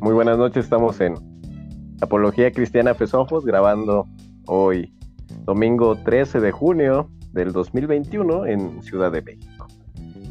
[0.00, 1.14] Muy buenas noches, estamos en
[2.00, 4.08] Apología Cristiana Fesojos grabando
[4.46, 4.92] hoy,
[5.44, 9.68] domingo 13 de junio del 2021 en Ciudad de México.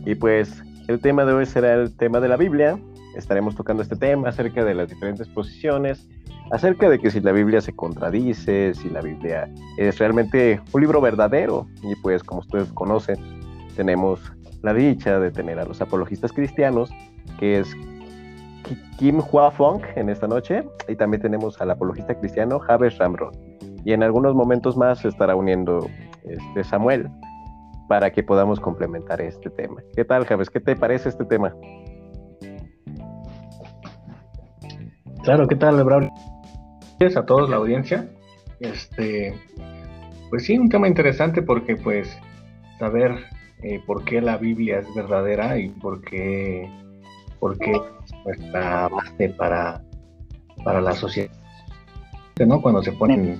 [0.06, 2.78] Y pues el tema de hoy será el tema de la Biblia.
[3.15, 6.05] Estaremos tocando este tema acerca de las diferentes posiciones,
[6.51, 10.99] acerca de que si la Biblia se contradice, si la Biblia es realmente un libro
[10.99, 11.65] verdadero.
[11.81, 13.15] Y pues como ustedes conocen,
[13.78, 14.19] tenemos
[14.63, 16.90] la dicha de tener a los apologistas cristianos,
[17.40, 17.73] que es
[18.98, 23.35] Kim Hua Fong en esta noche, y también tenemos al apologista cristiano Javes Ramrod.
[23.85, 25.90] Y en algunos momentos más se estará uniendo
[26.23, 27.09] este Samuel
[27.88, 29.81] para que podamos complementar este tema.
[29.95, 30.49] ¿Qué tal, Javes?
[30.49, 31.54] ¿Qué te parece este tema?
[35.23, 36.12] Claro, ¿qué tal, Braulio?
[36.99, 38.09] Gracias a todos la audiencia.
[38.59, 39.34] Este,
[40.30, 42.18] pues sí, un tema interesante porque pues
[42.80, 43.18] saber
[43.62, 46.70] eh, por qué la Biblia es verdadera y por qué,
[47.40, 47.80] por qué
[48.26, 49.82] nuestra base para,
[50.63, 51.32] para la sociedad.
[52.46, 52.62] ¿no?
[52.62, 53.40] Cuando se ponen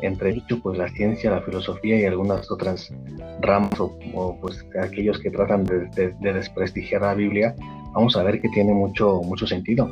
[0.00, 2.92] entre dicho pues la ciencia, la filosofía y algunas otras
[3.40, 7.54] ramas o, pues aquellos que tratan de, desprestigiar la Biblia,
[7.92, 9.90] vamos a ver que tiene mucho, mucho sentido.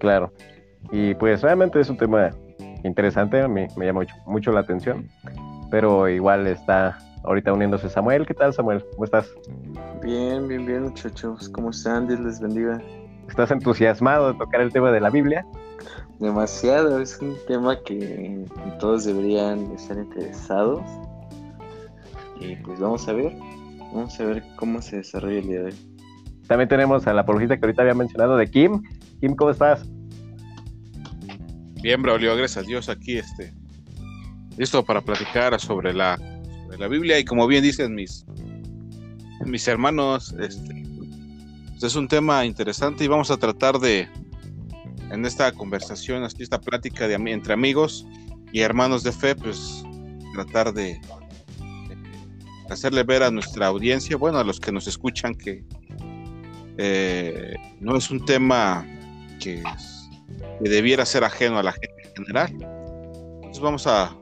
[0.00, 0.32] Claro.
[0.90, 2.30] Y pues realmente es un tema
[2.82, 5.08] interesante, a mí me llama mucho, mucho la atención,
[5.70, 8.26] pero igual está ahorita uniéndose Samuel.
[8.26, 8.84] ¿Qué tal, Samuel?
[8.92, 9.28] ¿Cómo estás?
[10.02, 11.48] Bien, bien, bien, muchachos.
[11.50, 12.08] ¿Cómo están?
[12.08, 12.80] Dios les bendiga.
[13.28, 15.46] ¿Estás entusiasmado de tocar el tema de la Biblia?
[16.18, 18.44] Demasiado, es un tema que
[18.80, 20.82] todos deberían estar interesados.
[22.40, 23.32] Y pues vamos a ver,
[23.92, 25.74] vamos a ver cómo se desarrolla el día de hoy.
[26.46, 28.82] También tenemos a la apologista que ahorita había mencionado de Kim.
[29.20, 29.86] Kim, ¿cómo estás?
[31.82, 33.52] Bien, Braulio, gracias a Dios aquí, este,
[34.56, 36.18] listo para platicar sobre la
[36.78, 38.24] la Biblia y como bien dicen mis,
[39.44, 40.77] mis hermanos, este,
[41.78, 44.08] pues es un tema interesante y vamos a tratar de,
[45.12, 48.04] en esta conversación, esta plática de, entre amigos
[48.52, 49.84] y hermanos de fe, pues
[50.34, 51.00] tratar de,
[52.68, 55.62] hacerle ver a nuestra audiencia, bueno, a los que nos escuchan, que
[56.78, 58.84] eh, no es un tema
[59.38, 59.62] que,
[60.60, 62.50] que, debiera ser ajeno a la gente en general.
[63.36, 64.16] Entonces vamos a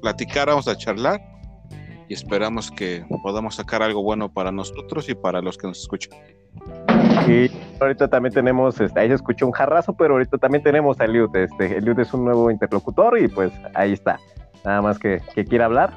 [0.00, 1.20] platicar, vamos a charlar
[2.08, 6.18] y esperamos que podamos sacar algo bueno para nosotros y para los que nos escuchan.
[7.28, 11.04] Y ahorita también tenemos, este, ahí se escuchó un jarrazo, pero ahorita también tenemos a
[11.04, 11.34] Eliud.
[11.34, 14.18] Este, Eliud es un nuevo interlocutor y pues ahí está.
[14.64, 15.92] Nada más que, que quiera hablar.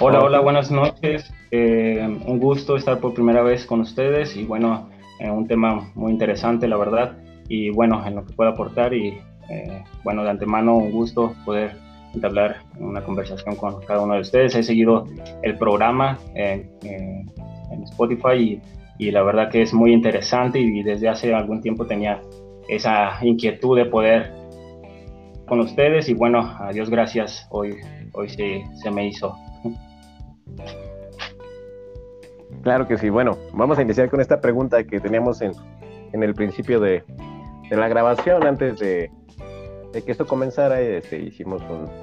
[0.00, 1.32] Hola, hola, buenas noches.
[1.50, 4.88] Eh, un gusto estar por primera vez con ustedes y bueno,
[5.20, 7.16] eh, un tema muy interesante, la verdad.
[7.48, 9.18] Y bueno, en lo que pueda aportar y
[9.50, 11.76] eh, bueno, de antemano un gusto poder
[12.14, 14.54] entablar una conversación con cada uno de ustedes.
[14.54, 15.06] He seguido
[15.42, 16.70] el programa en,
[17.84, 18.62] Spotify y,
[18.98, 22.20] la verdad que es muy interesante y desde hace algún tiempo tenía
[22.68, 24.32] esa inquietud de poder
[25.46, 27.74] con ustedes y bueno, a Dios gracias, hoy,
[28.12, 29.34] hoy se, se me hizo.
[32.62, 33.10] Claro que sí.
[33.10, 35.52] Bueno, vamos a iniciar con esta pregunta que teníamos en,
[36.12, 37.02] en el principio de,
[37.68, 39.10] de la grabación antes de,
[39.92, 41.62] de que esto comenzara, este, hicimos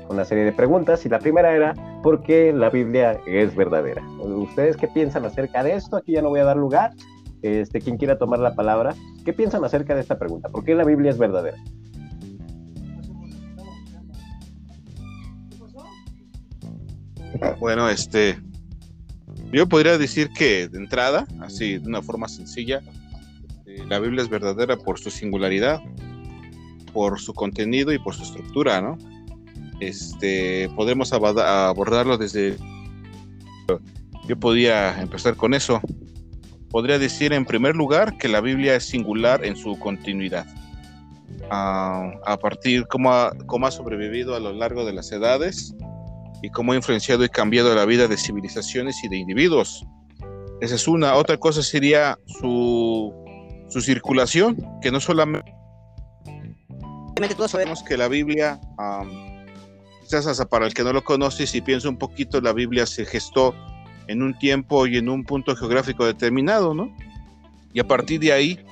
[0.10, 1.74] una serie de preguntas y la primera era,
[2.04, 4.04] ¿por qué la Biblia es verdadera?
[4.20, 5.98] ¿Ustedes qué piensan acerca de esto?
[5.98, 6.92] Aquí ya no voy a dar lugar.
[7.42, 10.50] Este, quien quiera tomar la palabra, ¿qué piensan acerca de esta pregunta?
[10.50, 11.58] ¿Por qué la Biblia es verdadera?
[17.60, 18.38] Bueno, este,
[19.54, 22.82] yo podría decir que de entrada, así de una forma sencilla,
[23.66, 25.80] eh, la Biblia es verdadera por su singularidad,
[26.94, 28.98] por su contenido y por su estructura, ¿no?
[29.80, 32.58] Este, podemos abordarlo desde...
[34.28, 35.82] Yo podía empezar con eso.
[36.70, 40.46] Podría decir en primer lugar que la Biblia es singular en su continuidad.
[41.50, 45.74] Ah, a partir cómo ha, cómo ha sobrevivido a lo largo de las edades
[46.44, 49.84] y cómo ha influenciado y cambiado la vida de civilizaciones y de individuos.
[50.62, 51.16] Esa es una.
[51.16, 53.14] Otra cosa sería su,
[53.70, 55.52] su circulación, que no solamente
[57.28, 58.60] todos sabemos que la Biblia,
[60.02, 63.06] quizás hasta para el que no lo conoce, si piensa un poquito, la Biblia se
[63.06, 63.54] gestó
[64.08, 66.96] en un tiempo y en un punto geográfico determinado, ¿no?
[67.74, 68.66] Y a partir de ahí,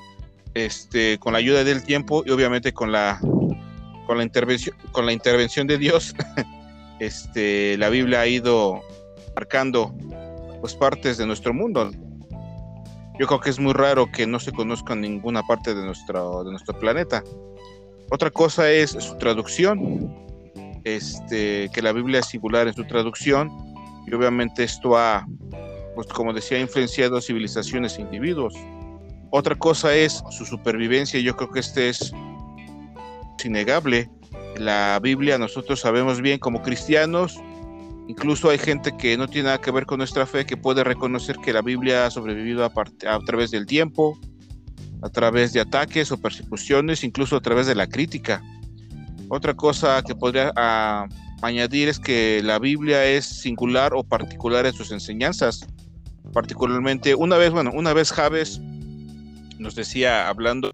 [0.53, 3.19] este, con la ayuda del tiempo y obviamente con la,
[4.07, 6.15] con la, intervención, con la intervención de Dios,
[6.99, 8.81] este, la Biblia ha ido
[9.35, 9.94] marcando
[10.61, 11.91] pues, partes de nuestro mundo.
[13.19, 16.51] Yo creo que es muy raro que no se conozca ninguna parte de nuestro, de
[16.51, 17.23] nuestro planeta.
[18.09, 20.13] Otra cosa es su traducción,
[20.83, 23.51] este, que la Biblia es singular en su traducción
[24.06, 25.27] y obviamente esto ha,
[25.94, 28.54] pues como decía, influenciado civilizaciones e individuos.
[29.31, 31.19] Otra cosa es su supervivencia.
[31.19, 32.13] Yo creo que este es
[33.44, 34.09] innegable.
[34.57, 37.38] La Biblia, nosotros sabemos bien como cristianos,
[38.07, 41.38] incluso hay gente que no tiene nada que ver con nuestra fe, que puede reconocer
[41.38, 42.71] que la Biblia ha sobrevivido a,
[43.07, 44.18] a través del tiempo,
[45.01, 48.41] a través de ataques o persecuciones, incluso a través de la crítica.
[49.29, 51.07] Otra cosa que podría ah,
[51.41, 55.67] añadir es que la Biblia es singular o particular en sus enseñanzas.
[56.33, 58.59] Particularmente, una vez, bueno, una vez Javes
[59.59, 60.71] nos decía, hablando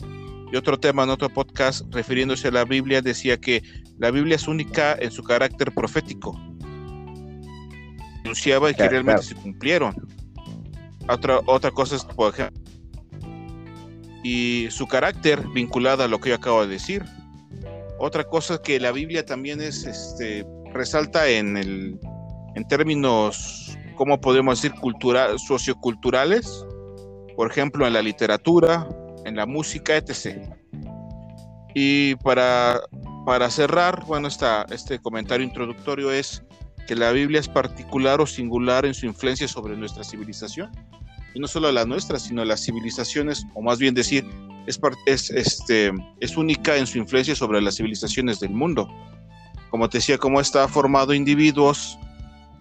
[0.52, 3.64] de otro tema en otro podcast, refiriéndose a la Biblia, decía que
[3.98, 6.40] la Biblia es única en su carácter profético.
[8.24, 9.96] Anunciaba y que realmente se cumplieron.
[11.10, 12.63] Otra, otra cosa es, por ejemplo,
[14.24, 17.04] y su carácter vinculado a lo que yo acabo de decir.
[18.00, 22.00] Otra cosa que la Biblia también es, este, resalta en el,
[22.56, 24.78] en términos, ¿cómo podemos decir?
[24.80, 26.66] Cultural, socioculturales,
[27.36, 28.88] por ejemplo, en la literatura,
[29.26, 30.54] en la música, etc.
[31.76, 32.82] Y para,
[33.26, 36.44] para cerrar, bueno, esta, este comentario introductorio es
[36.88, 40.70] que la Biblia es particular o singular en su influencia sobre nuestra civilización
[41.34, 44.26] y no solo la nuestra, sino las civilizaciones, o más bien decir,
[44.68, 48.88] es, es, este, es única en su influencia sobre las civilizaciones del mundo.
[49.70, 51.98] Como te decía, cómo está formado individuos,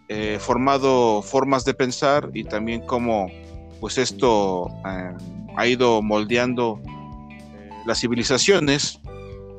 [0.09, 3.31] eh, formado formas de pensar y también cómo
[3.81, 5.13] pues esto eh,
[5.57, 6.81] ha ido moldeando
[7.31, 9.01] eh, las civilizaciones,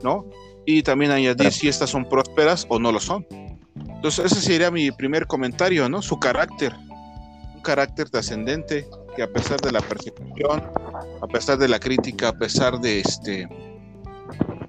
[0.01, 0.25] ¿no?
[0.65, 3.25] Y también añadir si estas son prósperas o no lo son.
[3.75, 6.01] Entonces ese sería mi primer comentario, ¿no?
[6.01, 6.73] Su carácter,
[7.55, 10.63] un carácter trascendente, que a pesar de la persecución,
[11.21, 13.47] a pesar de la crítica, a pesar de este,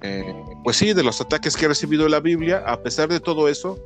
[0.01, 0.33] eh,
[0.63, 3.79] pues sí, de los ataques que ha recibido la Biblia, a pesar de todo eso,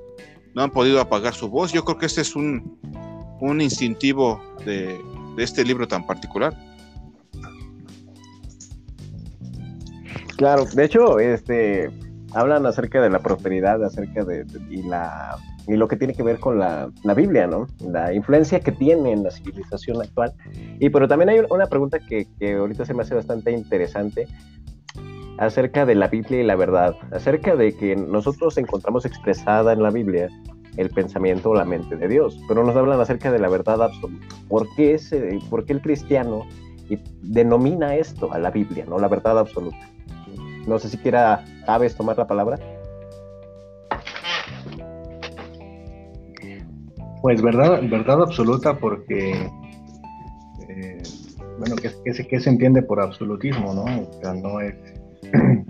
[0.56, 1.72] no han podido apagar su voz.
[1.72, 2.78] Yo creo que este es un,
[3.40, 5.00] un instintivo de,
[5.36, 6.54] de este libro tan particular.
[10.38, 11.90] Claro, de hecho, este
[12.34, 15.38] hablan acerca de la prosperidad, acerca de, y la
[15.70, 17.68] y lo que tiene que ver con la, la, Biblia, ¿no?
[17.80, 20.34] La influencia que tiene en la civilización actual.
[20.80, 24.28] Y pero también hay una pregunta que, que ahorita se me hace bastante interesante
[25.38, 29.92] acerca de la Biblia y la verdad, acerca de que nosotros encontramos expresada en la
[29.92, 30.28] Biblia
[30.76, 34.26] el pensamiento o la mente de Dios, pero nos hablan acerca de la verdad absoluta.
[34.48, 36.46] ¿Por qué, ese, por qué el cristiano
[37.22, 39.78] denomina esto a la Biblia, no la verdad absoluta?
[40.68, 42.60] No sé si quiera Aves tomar la palabra.
[47.22, 49.32] Pues verdad, verdad absoluta porque,
[50.70, 51.04] eh,
[51.60, 53.84] bueno, ¿qué, se, se entiende por absolutismo, no?
[53.84, 54.76] O sea, no es,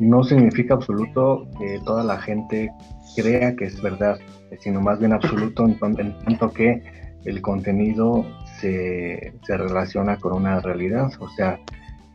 [0.00, 2.72] no significa absoluto que toda la gente
[3.14, 4.18] crea que es verdad,
[4.58, 6.82] sino más bien absoluto en, tanto que
[7.24, 8.24] el contenido
[8.60, 11.58] se, se relaciona con una realidad, o sea,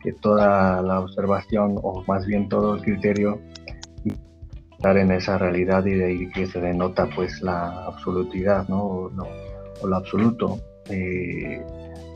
[0.02, 3.40] que toda la observación o más bien todo el criterio
[4.80, 8.82] estar en esa realidad y de ahí que se denota pues la absolutidad, ¿no?
[8.82, 10.58] O, lo absoluto.
[10.88, 11.62] Eh,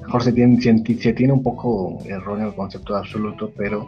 [0.01, 3.87] mejor se tiene, se, tiene un poco erróneo el concepto de absoluto, pero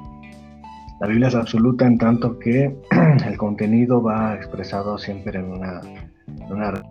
[1.01, 2.77] la Biblia es absoluta en tanto que
[3.27, 5.81] el contenido va expresado siempre en una,
[6.27, 6.83] en una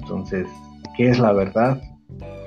[0.00, 0.48] entonces,
[0.96, 1.80] ¿qué es la verdad?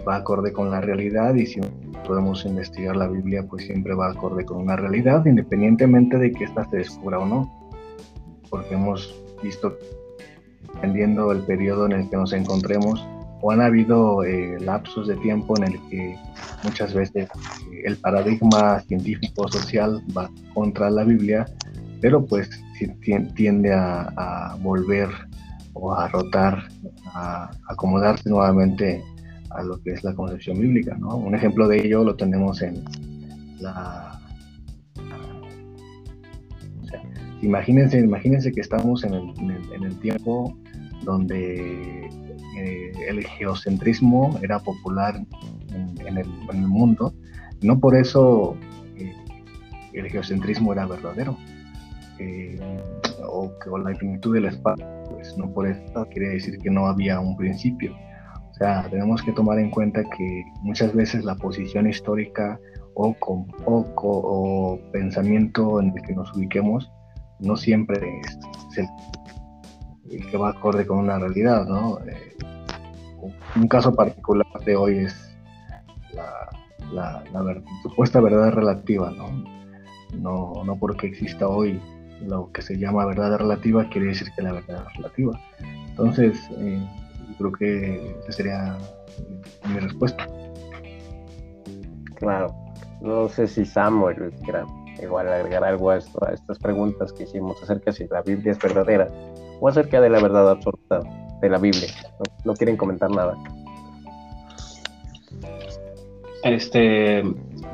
[0.05, 1.61] Va acorde con la realidad y si
[2.05, 6.65] podemos investigar la Biblia, pues siempre va acorde con una realidad, independientemente de que ésta
[6.69, 7.60] se descubra o no
[8.51, 9.75] porque hemos visto,
[10.75, 13.03] dependiendo del periodo en el que nos encontremos,
[13.41, 16.15] o han habido eh, lapsos de tiempo en el que
[16.63, 21.47] muchas veces eh, el paradigma científico-social va contra la Biblia,
[22.01, 22.49] pero pues
[23.35, 25.09] tiende a, volver
[25.73, 26.67] o a rotar,
[27.13, 29.03] a acomodarse nuevamente
[29.51, 30.95] a lo que es la concepción bíblica.
[30.97, 31.15] ¿no?
[31.15, 32.83] Un ejemplo de ello lo tenemos en
[33.59, 34.10] la
[37.41, 40.55] Imagínense, imagínense que estamos en el, tiempo
[41.03, 42.05] donde
[42.57, 45.19] eh, el geocentrismo era popular
[45.69, 47.13] en, el, mundo.
[47.63, 48.55] No por eso
[48.95, 49.15] eh,
[49.93, 51.35] el geocentrismo era verdadero.
[52.19, 52.59] Eh,
[53.27, 57.19] o, que la infinitud del espacio, pues no por eso quiere decir que no había
[57.19, 57.95] un principio.
[58.51, 62.59] O sea, tenemos que tomar en cuenta que muchas veces la posición histórica
[62.93, 66.91] o con o pensamiento en el que nos ubiquemos
[67.41, 71.99] no siempre es el, que va acorde con una realidad, ¿no?
[72.07, 72.35] Eh,
[73.55, 75.37] un caso particular de hoy es
[76.93, 77.23] la,
[77.83, 79.43] supuesta verdad relativa, ¿no?
[80.17, 80.63] ¿no?
[80.63, 81.79] No porque exista hoy
[82.21, 85.39] lo que se llama verdad relativa quiere decir que la verdad es relativa.
[85.89, 86.85] Entonces, eh,
[87.37, 88.77] creo que esa sería
[89.67, 90.27] mi respuesta.
[92.15, 92.53] Claro.
[93.01, 94.65] No sé si Samuel quiera
[95.05, 98.51] igual agregar algo a, esto, a estas preguntas que hicimos acerca de si la Biblia
[98.51, 99.07] es verdadera
[99.59, 101.01] o acerca de la verdad absoluta
[101.41, 101.89] de la Biblia.
[102.45, 103.37] No, quieren comentar nada.
[106.43, 107.23] Este,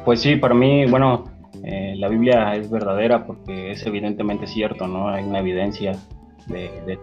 [0.03, 1.25] pues sí, para mí, bueno,
[1.63, 5.09] eh, la Biblia es verdadera porque es evidentemente cierto, ¿no?
[5.09, 5.93] Hay una evidencia
[6.47, 6.99] de,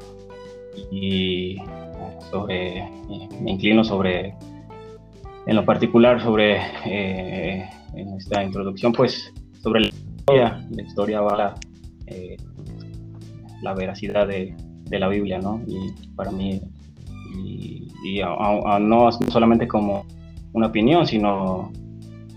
[0.91, 1.57] y
[2.31, 2.89] sobre,
[3.41, 4.35] me inclino sobre,
[5.47, 7.69] en lo particular sobre, eh,
[8.17, 9.91] esta introducción, pues sobre la
[10.25, 11.55] historia, la historia va
[12.07, 12.37] eh,
[13.63, 14.55] la veracidad de,
[14.85, 15.63] de, la Biblia, ¿no?
[15.67, 16.61] Y para mí,
[17.37, 17.89] y,
[18.81, 20.07] no solamente como
[20.53, 21.71] una opinión, sino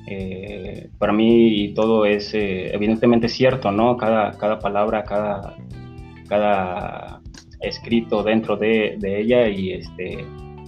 [0.07, 3.95] eh, para mí todo es evidentemente cierto, ¿no?
[3.95, 5.55] Cada, cada palabra, cada,
[6.27, 7.21] cada
[7.61, 10.25] escrito dentro de, de, ella y, este,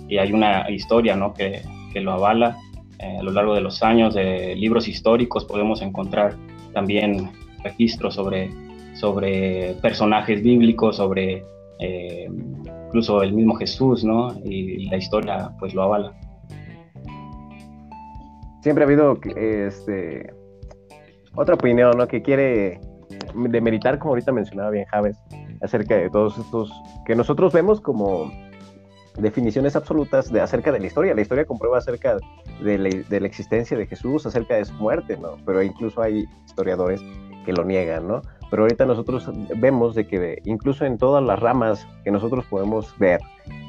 [0.08, 1.34] y hay una historia ¿no?
[1.34, 1.62] que,
[1.94, 2.58] que lo avala.
[3.00, 6.36] Eh, a lo largo de los años de libros históricos podemos encontrar
[6.74, 7.30] también
[7.64, 8.50] registros sobre,
[8.94, 11.44] sobre personajes bíblicos, sobre
[11.80, 12.30] eh,
[12.88, 14.36] incluso el mismo Jesús, ¿no?
[14.44, 16.14] Y, la historia pues lo avala.
[18.62, 20.34] Siempre ha habido este,
[21.36, 22.08] otra opinión, ¿no?
[22.08, 22.80] Que quiere
[23.36, 25.18] demeritar, como ahorita mencionaba bien Javes,
[25.62, 26.72] acerca de todos estos
[27.06, 28.32] que nosotros vemos como
[29.22, 31.14] definiciones absolutas de acerca de la historia.
[31.14, 32.18] La historia comprueba acerca
[32.62, 35.38] de la, de la, existencia de Jesús, acerca de su muerte, ¿no?
[35.46, 37.02] Pero incluso hay historiadores
[37.46, 38.22] que lo niegan, ¿no?
[38.50, 43.20] Pero ahorita nosotros vemos de que incluso en todas las ramas que nosotros podemos ver,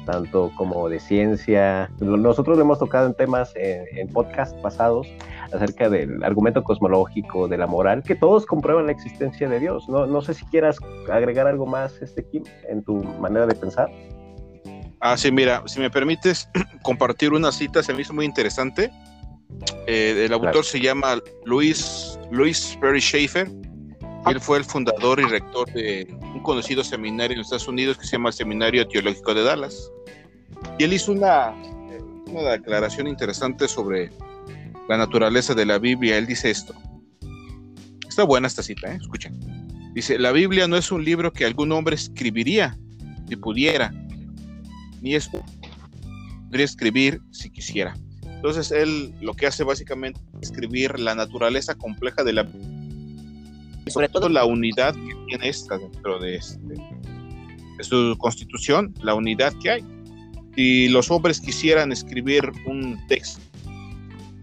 [0.05, 5.07] tanto como de ciencia, nosotros lo hemos tocado en temas en, en podcast pasados
[5.53, 9.87] acerca del argumento cosmológico, de la moral, que todos comprueban la existencia de Dios.
[9.87, 10.77] No, no sé si quieras
[11.11, 13.89] agregar algo más, este Kim, en tu manera de pensar.
[15.01, 16.47] Ah, sí, mira, si me permites
[16.83, 18.91] compartir una cita, se me hizo muy interesante.
[19.87, 23.49] Eh, el autor se llama Luis, Luis Perry Schaefer.
[24.27, 28.11] Él fue el fundador y rector de un conocido seminario en Estados Unidos que se
[28.11, 29.91] llama el Seminario Teológico de Dallas.
[30.77, 31.55] Y él hizo una,
[32.27, 34.11] una declaración interesante sobre
[34.87, 36.19] la naturaleza de la Biblia.
[36.19, 36.75] Él dice esto.
[38.07, 38.99] Está buena esta cita, ¿eh?
[39.01, 39.39] escuchen.
[39.93, 42.77] Dice, la Biblia no es un libro que algún hombre escribiría
[43.27, 43.91] si pudiera,
[45.01, 47.93] ni es podría escribir si quisiera.
[48.23, 52.47] Entonces él lo que hace básicamente es escribir la naturaleza compleja de la
[53.85, 56.59] y sobre todo la unidad que tiene esta dentro de, este,
[57.77, 59.85] de su constitución, la unidad que hay.
[60.55, 63.41] Si los hombres quisieran escribir un texto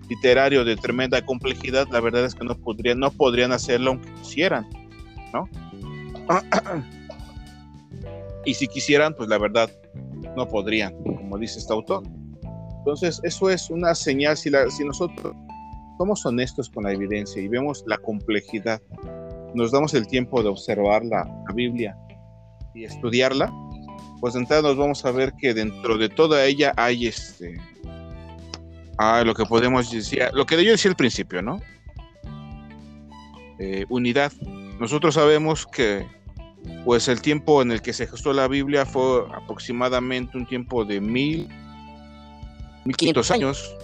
[0.09, 4.67] literario de tremenda complejidad, la verdad es que no podrían, no podrían hacerlo aunque quisieran,
[5.33, 5.49] ¿no?
[8.45, 9.71] y si quisieran, pues la verdad
[10.37, 12.03] no podrían, como dice este autor.
[12.79, 15.35] Entonces, eso es una señal, si, nosotros
[15.99, 18.81] somos honestos con la evidencia y vemos la complejidad,
[19.55, 21.97] nos damos el tiempo de observar la, Biblia
[22.75, 23.53] y estudiarla,
[24.21, 27.59] pues entonces nos vamos a ver que dentro de toda ella hay este,
[28.99, 31.61] Ah, lo que podemos decir, lo que yo decía al principio, ¿no?
[33.61, 34.33] Eh, unidad.
[34.81, 36.05] Nosotros sabemos que
[36.85, 41.01] pues el tiempo en el que se gestó la Biblia fue aproximadamente un tiempo de
[41.01, 41.49] mil,
[42.85, 43.75] mil quinientos años.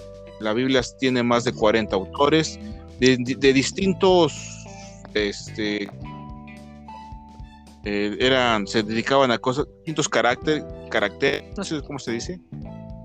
[0.40, 2.58] La Biblia tiene más de 40 autores
[2.98, 4.34] de, distintos,
[5.14, 5.88] este,
[7.84, 12.40] eh, eran, se dedicaban a cosas, distintos caracteres, carácter, no sé cómo se dice,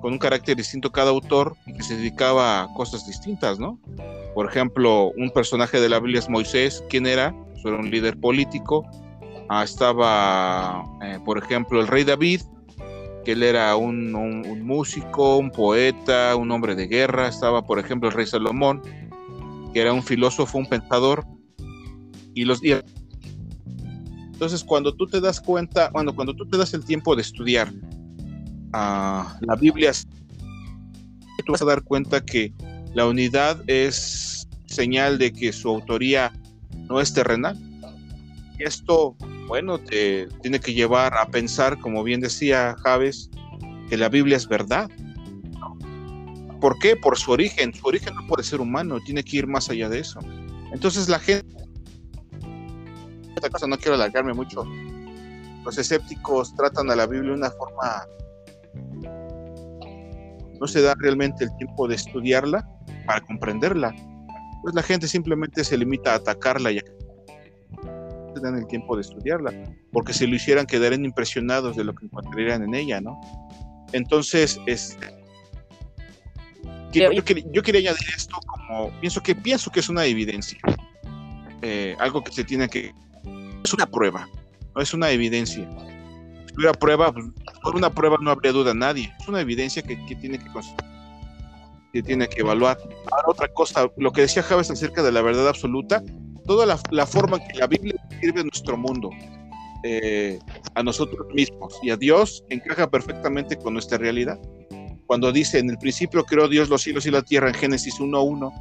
[0.02, 3.80] con un carácter distinto cada autor y que se dedicaba a cosas distintas, ¿no?
[4.34, 7.36] Por ejemplo, un personaje de la Biblia es Moisés, ¿quién era?
[7.54, 8.86] Pues era un líder político.
[9.50, 12.42] Ah, estaba, eh, por ejemplo, el rey David,
[13.26, 14.12] que él era un,
[14.64, 17.28] músico, un poeta, un hombre de guerra.
[17.28, 18.82] Estaba, por ejemplo, el rey Salomón,
[19.74, 21.26] que era un filósofo, un pensador.
[22.36, 22.84] Y los días.
[24.32, 27.74] Entonces, cuando tú te das cuenta, bueno, cuando tú te das el tiempo de estudiar
[28.72, 29.92] la Biblia,
[31.44, 32.54] tú vas a dar cuenta que
[32.94, 36.32] la unidad es señal de que su autoría
[36.88, 37.58] no es terrenal.
[38.60, 39.16] Esto,
[39.48, 43.30] bueno, te tiene que llevar a pensar, como bien decía Javes,
[43.90, 44.90] que la Biblia es verdad.
[46.60, 46.96] ¿Por qué?
[46.96, 47.74] Por su origen.
[47.74, 50.20] Su origen no puede ser humano, tiene que ir más allá de eso.
[50.74, 51.56] Entonces la gente,
[53.36, 54.66] esta cosa no quiero alargarme mucho,
[55.64, 58.06] los escépticos tratan a la Biblia de una forma
[60.60, 62.68] no se da realmente el tiempo de estudiarla
[63.06, 63.96] para comprenderla.
[64.62, 66.82] Pues la gente simplemente se limita a atacarla y no
[68.42, 69.54] dan el tiempo de estudiarla,
[69.92, 73.20] porque si lo hicieran quedarían impresionados de lo que encontrarían en ella, ¿no?
[73.94, 74.98] Entonces, es,
[76.92, 80.60] yo, quería añadir esto como pienso que, pienso que es una evidencia,
[81.62, 82.94] eh, algo que se tiene que,
[83.64, 84.28] es una prueba,
[84.76, 85.68] no es una evidencia.
[86.48, 87.26] Si hubiera prueba, pues,
[87.62, 90.46] por una prueba no habría duda nadie, es una evidencia que, que tiene que
[91.92, 92.78] que tiene que evaluar.
[93.12, 96.04] Ahora, otra cosa, lo que decía Javes acerca de la verdad absoluta,
[96.50, 99.12] toda la, la forma que la Biblia describe nuestro mundo,
[99.84, 100.40] eh,
[100.74, 104.40] a nosotros mismos y a Dios encaja perfectamente con nuestra realidad.
[105.06, 108.52] Cuando dice, en el principio creó Dios los cielos y la tierra en Génesis 1.1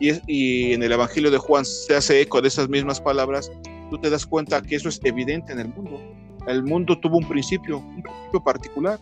[0.00, 3.52] y, y en el Evangelio de Juan se hace eco de esas mismas palabras,
[3.90, 6.00] tú te das cuenta que eso es evidente en el mundo.
[6.46, 8.98] El mundo tuvo un principio, un principio particular,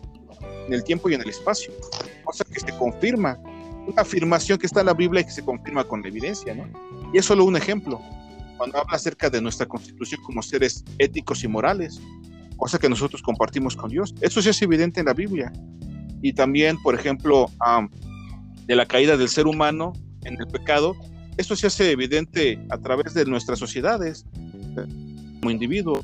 [0.67, 1.71] en el tiempo y en el espacio,
[2.25, 3.39] cosa que se confirma,
[3.87, 6.67] una afirmación que está en la Biblia y que se confirma con la evidencia, ¿no?
[7.13, 8.01] Y es solo un ejemplo
[8.63, 11.99] cuando habla acerca de nuestra constitución como seres éticos y morales,
[12.55, 14.15] cosa que nosotros compartimos con Dios.
[14.21, 15.51] Eso sí es evidente en la Biblia.
[16.21, 17.47] Y también, por ejemplo,
[18.65, 19.91] de la caída del ser humano
[20.23, 20.95] en el pecado,
[21.35, 24.25] eso se hace evidente a través de nuestras sociedades,
[25.41, 26.01] como individuo.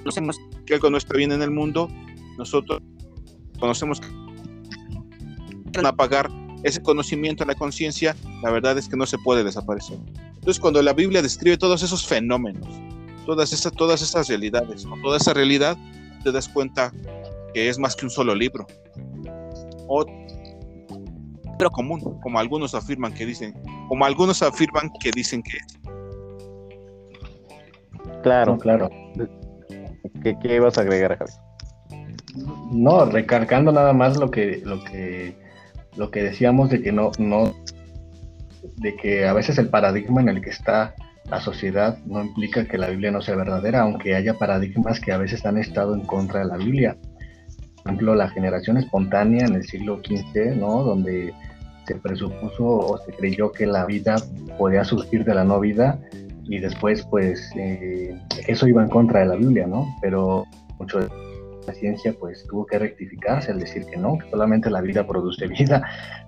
[0.00, 1.88] Conocemos que algo no está bien en el mundo,
[2.36, 2.82] nosotros
[3.60, 6.28] conocemos que apagar
[6.64, 10.00] ese conocimiento en la conciencia, la verdad es que no se puede desaparecer.
[10.42, 12.66] Entonces, cuando la Biblia describe todos esos fenómenos,
[13.26, 15.76] todas esas, todas esas realidades, o toda esa realidad,
[16.24, 16.92] te das cuenta
[17.54, 18.66] que es más que un solo libro.
[19.86, 20.04] O
[21.58, 23.54] pero común, como algunos afirman que dicen,
[23.86, 25.78] como algunos afirman que dicen que es.
[28.24, 28.90] Claro, claro.
[30.24, 31.30] ¿Qué, qué ibas a agregar, Javi?
[32.72, 35.36] No, recargando nada más lo que, lo que,
[35.96, 37.54] lo que decíamos de que no, no
[38.82, 40.94] de que a veces el paradigma en el que está
[41.30, 45.18] la sociedad no implica que la Biblia no sea verdadera, aunque haya paradigmas que a
[45.18, 46.96] veces han estado en contra de la Biblia.
[47.76, 50.82] Por ejemplo, la generación espontánea en el siglo XV, ¿no?
[50.82, 51.32] donde
[51.86, 54.16] se presupuso o se creyó que la vida
[54.58, 55.98] podía surgir de la no vida
[56.44, 58.16] y después pues eh,
[58.46, 59.86] eso iba en contra de la Biblia, ¿no?
[60.00, 60.44] Pero
[60.78, 61.00] mucho
[61.66, 65.46] la ciencia pues tuvo que rectificarse al decir que no, que solamente la vida produce
[65.46, 65.82] vida.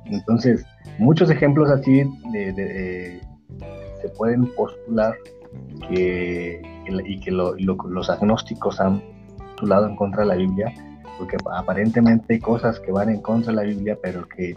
[0.06, 0.64] Entonces,
[0.98, 3.20] muchos ejemplos así de,
[4.00, 5.14] se pueden postular
[5.88, 6.62] que,
[7.06, 9.02] y que los agnósticos han
[9.38, 10.72] postulado en contra de la Biblia,
[11.18, 14.54] porque aparentemente hay cosas que van en contra de la Biblia, pero que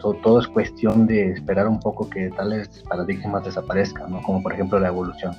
[0.00, 4.20] todo, todo, es cuestión de esperar un poco que tales paradigmas desaparezcan, ¿no?
[4.22, 5.34] como por ejemplo la evolución.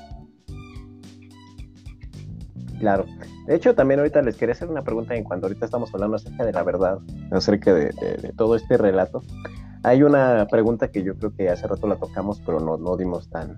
[2.79, 3.05] Claro.
[3.47, 6.45] De hecho, también ahorita les quería hacer una pregunta en cuanto ahorita estamos hablando acerca
[6.45, 6.99] de la verdad,
[7.31, 7.91] acerca de,
[8.35, 9.21] todo este relato.
[9.83, 13.29] Hay una pregunta que yo creo que hace rato la tocamos, pero no, no dimos
[13.29, 13.57] tan,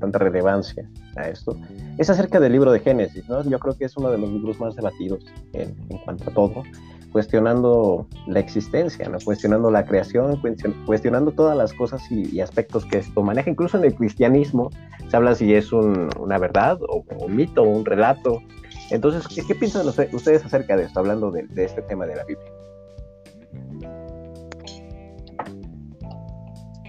[0.00, 1.56] tanta relevancia a esto.
[1.96, 3.42] Es acerca del libro de Génesis, ¿no?
[3.44, 6.64] Yo creo que es uno de los libros más debatidos en, en cuanto a todo,
[7.12, 9.18] cuestionando la existencia, ¿no?
[9.24, 10.40] Cuestionando la creación,
[10.86, 13.50] cuestionando todas las cosas y, aspectos que esto maneja.
[13.50, 14.70] Incluso en el cristianismo
[15.08, 18.42] se habla si es una verdad o un mito un relato
[18.90, 22.52] entonces, ¿qué, piensan ustedes acerca de esto, hablando de, este tema de la Biblia?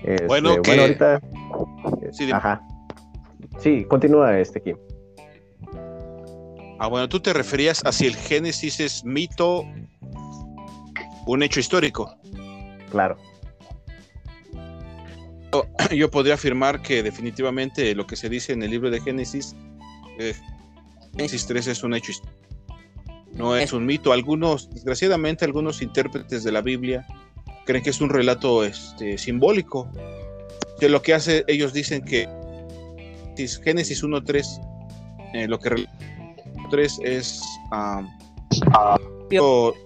[0.03, 0.79] Este, bueno, que...
[0.79, 1.21] ahorita...
[2.11, 2.61] Sí, ajá.
[3.59, 4.73] Sí, continúa este aquí.
[6.79, 9.63] Ah, bueno, tú te referías a si el Génesis es mito,
[11.27, 12.11] un hecho histórico.
[12.89, 13.17] Claro.
[15.95, 19.55] Yo podría afirmar que definitivamente lo que se dice en el libro de Génesis
[20.17, 20.33] eh,
[21.15, 22.37] Génesis 3 es un hecho histórico.
[23.33, 24.11] No es un mito.
[24.11, 27.05] Algunos, desgraciadamente, algunos intérpretes de la Biblia
[27.65, 29.89] creen que es un relato este, simbólico.
[30.79, 32.27] Que lo que hace, ellos dicen que
[33.63, 35.87] Génesis 1.3, eh, lo que
[36.69, 37.41] 3 es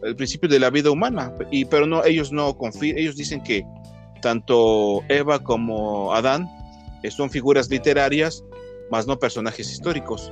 [0.04, 3.64] el principio de la vida humana, y, pero no, ellos no confían, ellos dicen que
[4.22, 6.50] tanto Eva como Adán
[7.10, 8.44] son figuras literarias,
[8.90, 10.32] más no personajes históricos.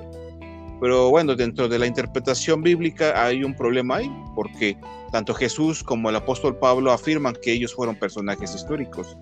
[0.83, 4.77] Pero bueno, dentro de la interpretación bíblica hay un problema ahí, porque
[5.13, 9.15] tanto Jesús como el apóstol Pablo afirman que ellos fueron personajes históricos,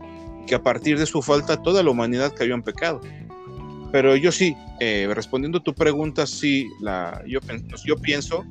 [0.48, 3.00] que a partir de su falta toda la humanidad cayó en pecado.
[3.92, 7.40] Pero yo sí, eh, respondiendo a tu pregunta, sí, la, yo,
[7.86, 8.44] yo pienso,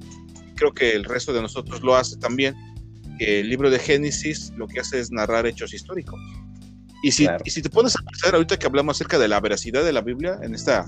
[0.55, 2.55] creo que el resto de nosotros lo hace también,
[3.19, 6.21] que el libro de Génesis lo que hace es narrar hechos históricos.
[7.03, 9.83] Y si, y si te pones a pensar ahorita que hablamos acerca de la veracidad
[9.85, 10.87] de la Biblia en esta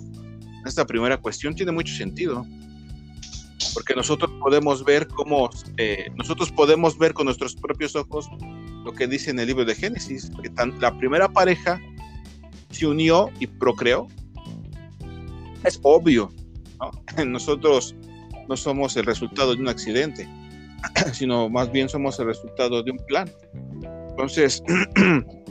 [0.64, 2.46] esta primera cuestión tiene mucho sentido.
[3.74, 8.28] Porque nosotros podemos ver cómo, eh, nosotros podemos ver con nuestros propios ojos
[8.84, 11.80] lo que dice en el libro de Génesis, que la primera pareja
[12.70, 14.08] se unió y procreó.
[15.64, 16.32] Es obvio,
[17.26, 17.94] Nosotros
[18.48, 20.28] no somos el resultado de un accidente,
[21.12, 23.30] sino más bien somos el resultado de un plan.
[24.10, 24.62] Entonces,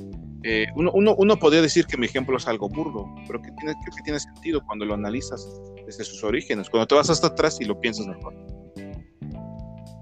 [0.44, 3.74] eh, uno, uno, uno, podría decir que mi ejemplo es algo burdo, pero que tiene,
[3.74, 5.48] creo que tiene sentido cuando lo analizas
[5.86, 8.34] desde sus orígenes, cuando te vas hasta atrás y lo piensas mejor.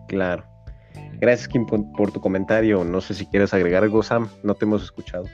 [0.07, 0.43] Claro.
[1.19, 2.83] Gracias, Kim, por tu comentario.
[2.85, 4.29] No sé si quieres agregar algo, Sam.
[4.43, 5.25] No te hemos escuchado.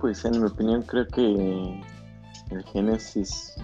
[0.00, 1.22] Pues en mi opinión creo que
[2.50, 3.54] el Génesis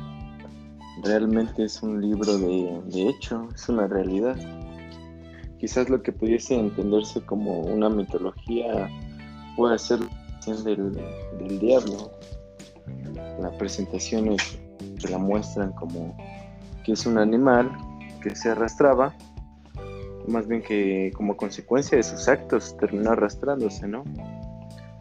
[1.02, 4.36] realmente es un libro de, de hecho, es una realidad.
[5.58, 8.88] Quizás lo que pudiese entenderse como una mitología
[9.56, 10.00] puede ser
[10.64, 10.92] del,
[11.38, 12.10] del diablo.
[13.40, 14.58] Las presentaciones
[15.00, 16.16] que la muestran como
[16.84, 17.70] que es un animal
[18.22, 19.14] que se arrastraba,
[20.28, 24.04] más bien que como consecuencia de sus actos terminó arrastrándose, ¿no?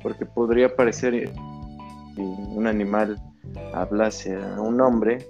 [0.02, 1.14] Porque podría parecer
[2.16, 3.22] que un animal
[3.74, 5.28] hablase a un hombre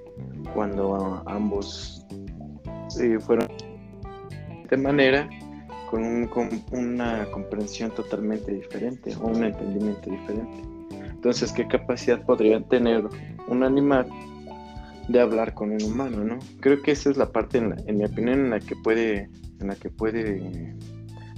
[0.54, 2.06] cuando ambos
[3.00, 3.48] eh, fueron
[4.70, 5.30] de manera
[5.92, 10.64] con, una comprensión totalmente diferente o un entendimiento diferente.
[11.10, 13.04] Entonces, ¿qué capacidad podría tener
[13.48, 14.08] un animal
[15.08, 16.40] de hablar con un humano, no?
[16.62, 19.76] Creo que esa es la parte, en, mi opinión, en la que puede, en la
[19.76, 20.74] que puede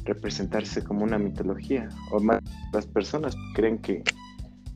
[0.05, 1.89] representarse como una mitología.
[2.11, 2.39] O más
[2.71, 4.03] las personas creen que,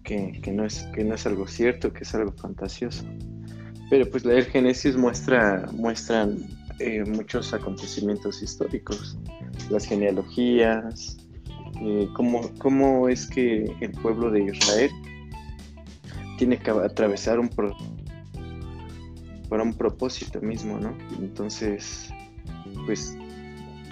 [0.03, 3.05] que, no es, que no es algo cierto, que es algo fantasioso.
[3.89, 6.39] Pero pues la Génesis muestra, muestran
[6.79, 9.17] eh, muchos acontecimientos históricos,
[9.69, 11.17] las genealogías,
[11.81, 14.91] eh, cómo, es que el pueblo de Israel
[16.37, 17.49] tiene que atravesar un
[19.49, 20.95] para un propósito mismo, ¿no?
[21.19, 22.09] Entonces,
[22.85, 23.17] pues,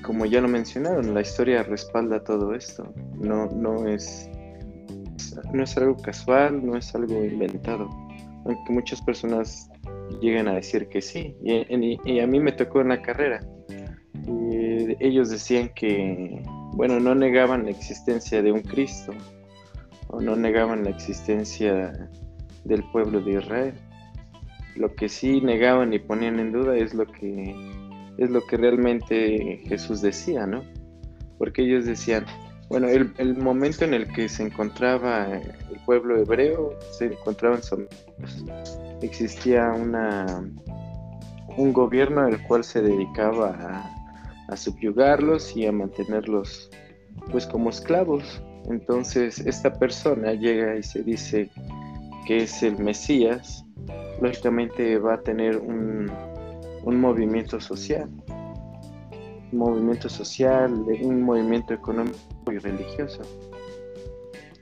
[0.03, 2.93] como ya lo mencionaron, la historia respalda todo esto.
[3.15, 4.29] No, no es,
[5.53, 7.89] no es algo casual, no es algo inventado.
[8.45, 9.69] Aunque muchas personas
[10.21, 11.35] llegan a decir que sí.
[11.43, 13.39] Y, a mí me tocó en la carrera.
[14.27, 16.41] Y ellos decían que,
[16.73, 19.13] bueno, no negaban la existencia de un Cristo
[20.07, 22.09] o no negaban la existencia
[22.63, 23.73] del pueblo de Israel.
[24.75, 27.55] Lo que sí negaban y ponían en duda es lo que
[28.17, 30.63] es lo que realmente Jesús decía, ¿no?
[31.37, 32.25] Porque ellos decían,
[32.69, 38.79] bueno, el, el momento en el que se encontraba el pueblo hebreo, se encontraban sometidos
[39.01, 40.43] existía una,
[41.57, 43.91] un gobierno el cual se dedicaba
[44.47, 46.69] a, subyugarlos y a mantenerlos
[47.31, 48.43] pues como esclavos.
[48.69, 51.49] Entonces esta persona llega y se dice
[52.27, 53.65] que es el Mesías,
[54.21, 56.11] lógicamente va a tener un,
[56.83, 58.09] un movimiento social,
[59.51, 63.21] un movimiento social, un movimiento económico y religioso.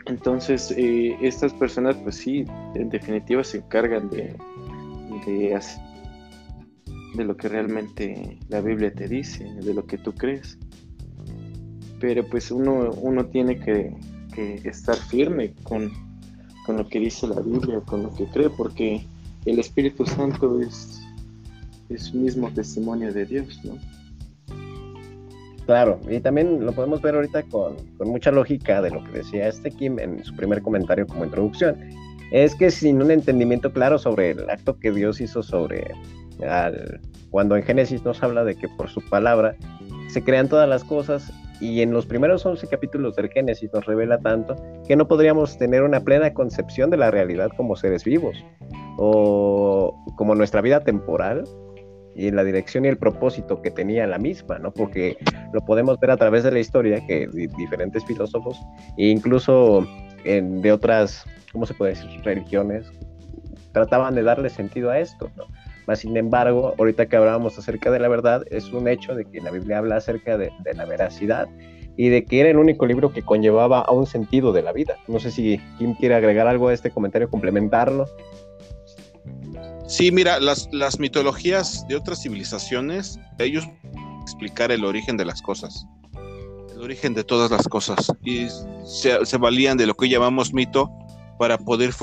[0.05, 4.35] Entonces, eh, estas personas, pues sí, en definitiva se encargan de,
[5.25, 5.59] de,
[7.15, 10.57] de lo que realmente la Biblia te dice, de lo que tú crees.
[11.99, 13.95] Pero pues uno, uno tiene que,
[14.67, 15.91] estar firme con,
[16.65, 19.05] con, lo que dice la Biblia, con lo que cree, porque
[19.45, 21.01] el Espíritu Santo es,
[21.89, 23.77] es mismo testimonio de Dios, ¿no?
[25.65, 29.71] Claro, y también lo podemos ver ahorita con, mucha lógica de lo que decía este
[29.71, 31.77] Kim en su primer comentario como introducción.
[32.31, 35.91] Es que sin un entendimiento claro sobre el acto que Dios hizo sobre
[37.29, 39.55] cuando en Génesis nos habla de que por su palabra
[40.09, 44.17] se crean todas las cosas y en los primeros 11 capítulos del Génesis nos revela
[44.17, 48.35] tanto que no podríamos tener una plena concepción de la realidad como seres vivos
[48.97, 51.45] o como nuestra vida temporal
[52.15, 54.71] y la dirección y el propósito que tenía la misma, ¿no?
[54.71, 55.17] Porque
[55.53, 58.59] lo podemos ver a través de la historia que diferentes filósofos
[58.97, 59.85] e incluso
[60.23, 62.91] de otras, ¿cómo se puede decir?, religiones,
[63.71, 65.45] trataban de darle sentido a esto, ¿no?
[65.85, 69.41] Mas, sin embargo, ahorita que hablábamos acerca de la verdad, es un hecho de que
[69.41, 71.49] la Biblia habla acerca de, de la veracidad
[71.97, 74.95] y de que era el único libro que conllevaba a un sentido de la vida.
[75.07, 78.05] No sé si Kim quiere agregar algo a este comentario, complementarlo.
[79.87, 83.67] Sí, mira, las, las mitologías de otras civilizaciones, ellos
[84.21, 85.85] explicar el origen de las cosas,
[86.73, 88.47] el origen de todas las cosas, y
[88.85, 90.89] se, valían de lo que llamamos mito
[91.37, 91.93] para poder,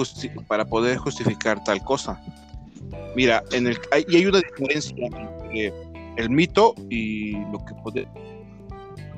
[0.47, 2.21] para poder justificar tal cosa.
[3.17, 5.73] Mira, en el, hay, hay una diferencia entre
[6.17, 8.31] el mito y lo que podemos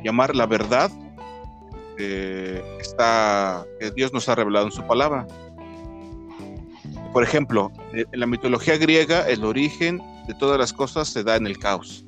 [0.02, 0.90] llamar la verdad
[1.98, 5.26] eh, está, que Dios nos ha revelado en su palabra.
[7.12, 11.46] Por ejemplo, en la mitología griega el origen de todas las cosas se da en
[11.46, 12.06] el caos.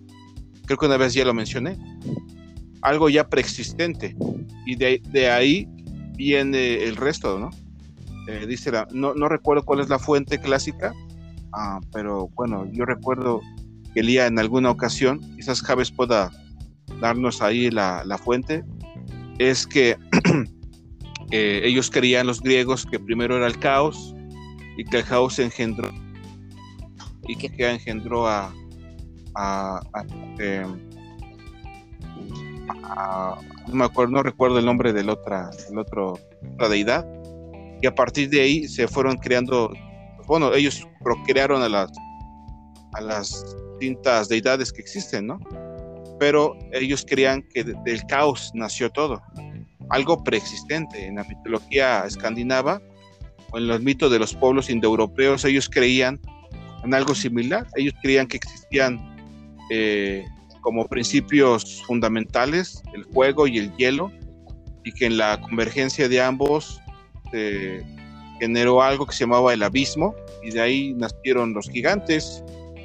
[0.64, 1.77] Creo que una vez ya lo mencioné.
[2.81, 4.17] Algo ya preexistente.
[4.64, 5.69] Y de, ahí
[6.17, 7.51] viene el resto, ¿no?
[8.29, 10.95] Eh, dice la, no, no, recuerdo cuál es la fuente clásica,
[11.53, 13.43] ah, pero bueno, yo recuerdo
[13.93, 16.31] que Elía en alguna ocasión, quizás Javes pueda
[17.03, 18.64] darnos ahí la, la fuente,
[19.38, 19.99] es que
[21.31, 24.13] ellos creían los griegos que primero era el caos
[24.76, 25.90] y que el caos engendró
[27.26, 28.52] y que engendró a,
[29.34, 29.80] a,
[30.38, 30.78] em,
[33.68, 36.18] no me acuerdo, no recuerdo el nombre del otra, el otro,
[36.52, 37.06] otra deidad,
[37.80, 39.72] y a partir de ahí se fueron creando,
[40.26, 41.90] bueno, ellos procrearon a las,
[42.92, 45.38] a las distintas deidades que existen, ¿no?
[46.18, 49.20] Pero ellos creían que del caos nació todo,
[49.90, 51.06] algo preexistente.
[51.06, 52.80] En la mitología escandinava
[53.57, 56.21] en los mitos de los pueblos indoeuropeos, ellos creían
[56.85, 57.67] en algo similar.
[57.77, 59.01] Ellos creían que existían
[59.71, 60.25] eh,
[60.61, 64.11] como principios fundamentales el fuego y el hielo
[64.85, 66.81] y que en la convergencia de ambos
[67.31, 67.85] se
[68.40, 72.43] generó algo que se llamaba el abismo y de ahí nacieron los gigantes,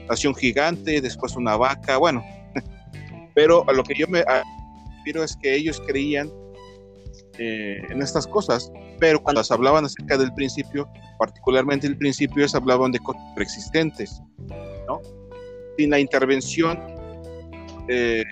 [0.08, 2.24] nació un gigante, después una vaca, bueno,
[3.36, 4.24] pero a lo que yo me
[4.98, 6.32] refiero es que ellos creían
[7.38, 12.92] eh, en estas cosas, pero cuando hablaban acerca del principio, particularmente el principio, es hablaban
[12.92, 14.22] de cosas preexistentes,
[14.88, 15.02] ¿no?
[15.78, 16.78] Sin la intervención
[17.88, 18.24] eh,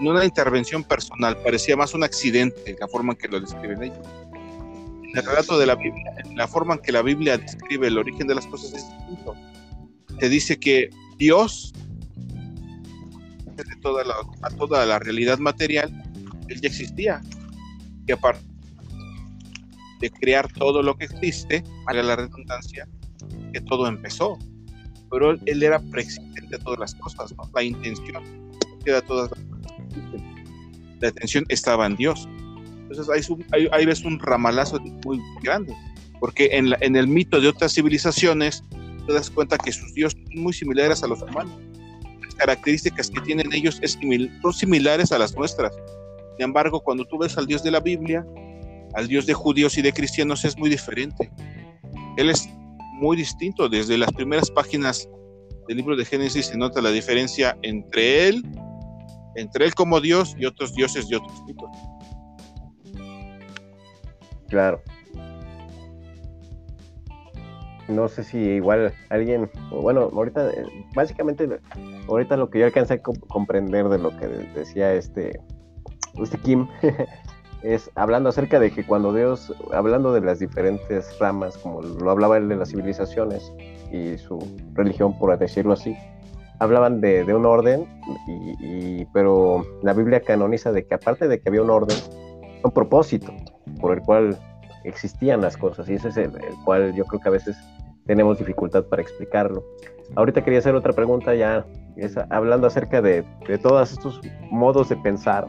[0.00, 3.98] no una intervención personal, parecía más un accidente, la forma en que lo describen ellos.
[5.02, 8.26] En el relato de la Biblia, la forma en que la Biblia describe el origen
[8.26, 9.34] de las cosas es distinto.
[10.20, 11.72] Te dice que Dios,
[13.56, 15.90] de toda la, a toda la realidad material,
[16.48, 17.20] Él ya existía.
[18.06, 18.44] Que aparte
[20.00, 22.88] de crear todo lo que existe, para la redundancia,
[23.52, 24.38] que todo empezó
[25.10, 27.50] pero él, era preexistente a todas las cosas, ¿no?
[27.54, 28.22] La intención
[28.84, 29.40] era todas las
[31.00, 32.28] La intención estaba en Dios.
[32.90, 33.38] Entonces
[33.72, 35.74] ahí, ves un ramalazo muy grande,
[36.20, 38.64] porque en, en el mito de otras civilizaciones
[39.06, 41.54] te das cuenta que sus dioses son muy similares a los humanos.
[42.36, 43.98] Características que tienen ellos es
[44.42, 45.72] son similares a las nuestras.
[46.38, 48.24] Sin embargo, cuando tú ves al Dios de la Biblia,
[48.94, 51.32] al Dios de judíos y de cristianos es muy diferente.
[52.16, 52.48] Él es
[52.92, 53.68] muy distinto.
[53.68, 55.08] Desde las primeras páginas
[55.66, 58.44] del libro de Génesis se nota la diferencia entre él,
[59.34, 61.70] entre él como Dios y otros dioses de otros mitos.
[64.48, 64.80] Claro.
[67.88, 70.52] No sé si igual alguien, bueno, ahorita,
[70.94, 71.48] básicamente,
[72.06, 75.40] ahorita lo que yo alcancé a comprender de lo que decía este,
[76.24, 76.66] este Kim,
[77.62, 82.36] es hablando acerca de que cuando Dios, hablando de las diferentes ramas, como lo hablaba
[82.36, 83.52] él de las civilizaciones
[83.92, 84.38] y su
[84.74, 85.96] religión, por decirlo así,
[86.60, 87.86] hablaban de, un orden,
[88.26, 91.96] y, pero la Biblia canoniza de que aparte de que había un orden,
[92.62, 93.32] un propósito
[93.80, 94.36] por el cual
[94.84, 96.32] existían las cosas, y ese es el,
[96.64, 97.56] cual yo creo que a veces
[98.06, 99.64] tenemos dificultad para explicarlo.
[100.16, 101.66] Ahorita quería hacer otra pregunta ya,
[102.30, 105.46] hablando acerca de, de todos estos modos de pensar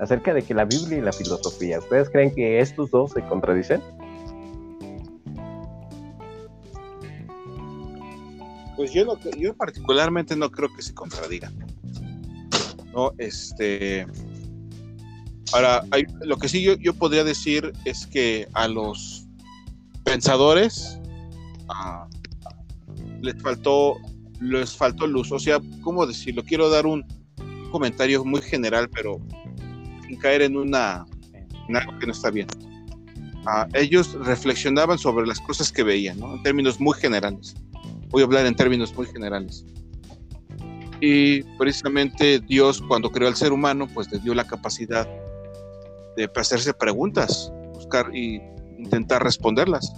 [0.00, 3.82] acerca de que la Biblia y la filosofía, ¿ustedes creen que estos dos se contradicen?
[8.76, 9.18] Pues yo, no,
[9.54, 11.54] particularmente no creo que se contradigan.
[12.92, 14.06] No, este.
[15.52, 15.82] Ahora,
[16.20, 19.26] lo que sí yo, yo, podría decir es que a los
[20.04, 20.98] pensadores
[21.68, 22.06] ah,
[23.22, 23.96] les faltó
[24.40, 25.32] les faltó luz.
[25.32, 26.44] O sea, ¿cómo decirlo?
[26.44, 27.04] Quiero dar un
[27.70, 29.20] comentario muy general, pero
[30.06, 31.04] sin caer en una
[31.68, 32.46] en algo que no está bien.
[33.46, 36.34] Ah, ellos reflexionaban sobre las cosas que veían, ¿no?
[36.34, 37.54] en términos muy generales.
[38.08, 39.64] Voy a hablar en términos muy generales.
[41.00, 45.06] Y precisamente Dios, cuando creó al ser humano, pues le dio la capacidad
[46.16, 48.40] de hacerse preguntas, buscar y
[48.78, 49.92] intentar responderlas,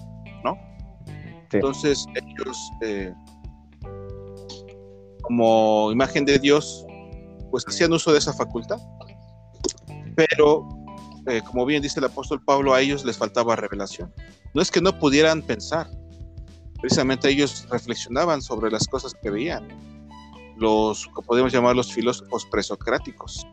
[0.44, 0.56] ¿no?
[1.52, 3.14] Entonces ellos, eh,
[5.22, 6.84] como imagen de Dios,
[7.50, 8.78] pues hacían uso de esa facultad
[10.18, 10.68] pero
[11.28, 14.12] eh, como bien dice el apóstol Pablo, a ellos les faltaba revelación.
[14.52, 15.88] No es que no pudieran pensar,
[16.80, 19.68] precisamente ellos reflexionaban sobre las cosas que veían.
[20.56, 23.46] Los, podemos llamar los filósofos presocráticos.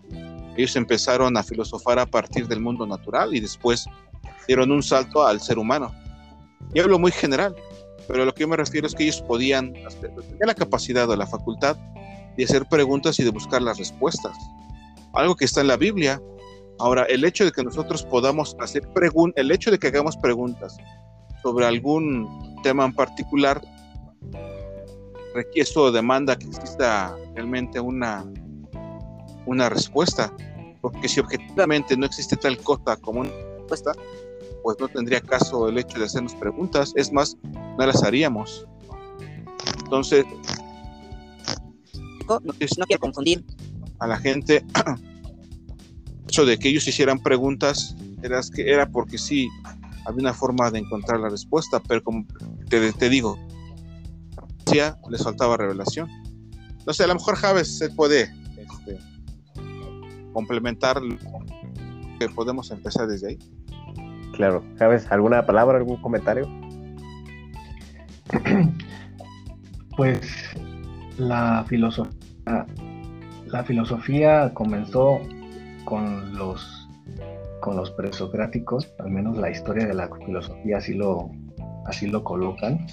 [0.57, 3.85] Ellos empezaron a filosofar a partir del mundo natural y después
[4.47, 5.93] dieron un salto al ser humano.
[6.73, 7.55] Y hablo muy general,
[8.07, 11.15] pero a lo que yo me refiero es que ellos podían, tener la capacidad o
[11.15, 11.77] la facultad
[12.35, 14.35] de hacer preguntas y de buscar las respuestas.
[15.13, 16.19] Algo que está en la Biblia,
[16.79, 20.75] Ahora, el hecho de que nosotros podamos hacer preguntas, el hecho de que hagamos preguntas
[21.41, 23.61] sobre algún tema en particular,
[25.33, 28.25] requiere esto demanda que exista realmente una,
[29.45, 30.33] una respuesta.
[30.81, 33.93] Porque si objetivamente no existe tal cosa como una respuesta,
[34.61, 36.93] pues no tendría caso el hecho de hacernos preguntas.
[36.95, 37.37] Es más,
[37.77, 38.67] no las haríamos.
[39.79, 40.25] Entonces,
[42.27, 43.45] no, no quiero confundir
[43.99, 44.63] a la gente
[46.35, 49.47] hecho de que ellos hicieran preguntas era, era porque sí,
[50.05, 52.25] había una forma de encontrar la respuesta, pero como
[52.67, 53.37] te, te digo,
[55.09, 56.09] les faltaba revelación.
[56.85, 58.99] No sé, a lo mejor Javes se puede este,
[60.33, 60.99] complementar,
[62.19, 63.39] que podemos empezar desde ahí.
[64.33, 66.49] Claro, Javes, ¿alguna palabra, algún comentario?
[69.95, 70.19] Pues
[71.17, 72.65] la filosofía,
[73.45, 75.21] la filosofía comenzó
[75.85, 76.89] con los
[77.61, 81.29] con los presocráticos, al menos la historia de la filosofía así lo
[81.85, 82.85] así lo colocan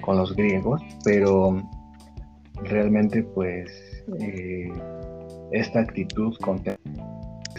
[0.00, 1.62] con los griegos, pero
[2.64, 3.70] realmente pues
[4.20, 4.70] eh,
[5.52, 6.36] esta actitud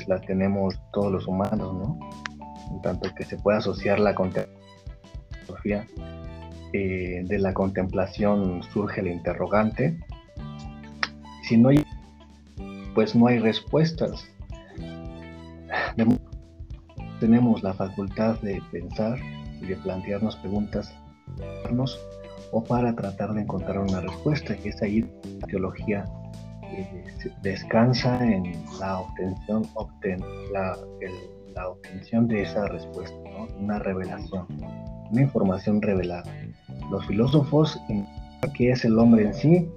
[0.07, 1.99] la tenemos todos los humanos, ¿no?
[2.71, 4.13] En tanto que se puede asociar la
[5.31, 5.85] filosofía
[6.73, 9.97] eh, de la contemplación surge el interrogante.
[11.43, 11.85] Si no hay,
[12.95, 14.27] pues no hay respuestas.
[17.19, 19.17] Tenemos la facultad de pensar
[19.61, 20.93] y de plantearnos preguntas
[22.51, 25.01] o para tratar de encontrar una respuesta, y es ahí
[25.39, 26.05] la teología
[26.63, 27.03] eh,
[27.41, 29.63] descansa en la obtención,
[30.51, 30.77] la,
[31.67, 33.15] obtención de esa respuesta,
[33.59, 34.45] una revelación,
[35.11, 36.31] una información revelada.
[36.91, 37.79] Los filósofos
[38.55, 39.69] que es el hombre en sí,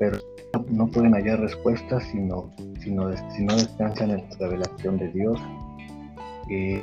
[0.00, 0.18] pero
[0.68, 2.50] no pueden hallar respuestas sino,
[2.80, 5.40] si no descansan en la revelación de Dios.
[6.50, 6.82] Eh,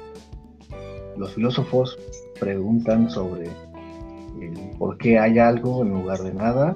[1.17, 1.97] los filósofos
[2.39, 3.49] preguntan sobre
[4.77, 6.73] por qué hay algo en lugar de nada.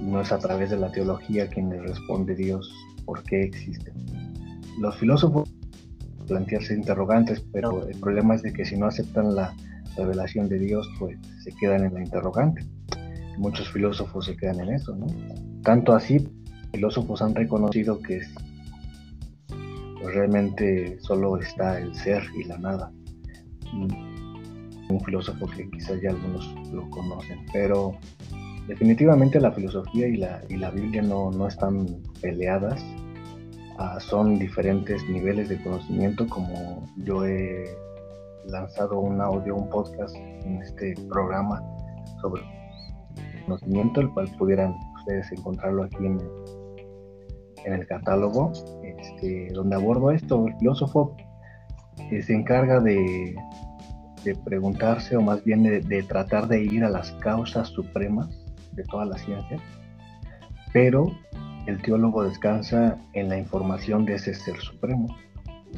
[0.00, 2.72] No es a través de la teología quien le responde Dios
[3.04, 3.92] por qué existe.
[4.78, 5.50] Los filósofos
[6.26, 9.52] plantearse interrogantes, pero el problema es de que si no aceptan la
[9.96, 12.64] revelación de Dios, pues se quedan en la interrogante.
[13.36, 15.06] Muchos filósofos se quedan en eso, ¿no?
[15.62, 16.26] Tanto así,
[16.72, 18.20] filósofos han reconocido que
[20.00, 22.92] pues, realmente solo está el ser y la nada.
[23.72, 27.92] Un filósofo que quizás ya algunos lo conocen, pero
[28.66, 31.86] definitivamente la filosofía y la, y la Biblia no, no están
[32.20, 32.84] peleadas,
[33.78, 37.64] ah, son diferentes niveles de conocimiento, como yo he
[38.46, 41.62] lanzado un audio, un podcast en este programa
[42.20, 42.42] sobre
[43.46, 46.18] conocimiento, el cual pudieran ustedes encontrarlo aquí en,
[47.64, 51.16] en el catálogo, este, donde abordo esto, el filósofo
[52.08, 53.34] que se encarga de
[54.24, 58.28] de preguntarse o más bien de, tratar de ir a las causas supremas
[58.72, 59.58] de toda la ciencia,
[60.72, 61.10] pero
[61.66, 65.16] el teólogo descansa en la información de ese ser supremo.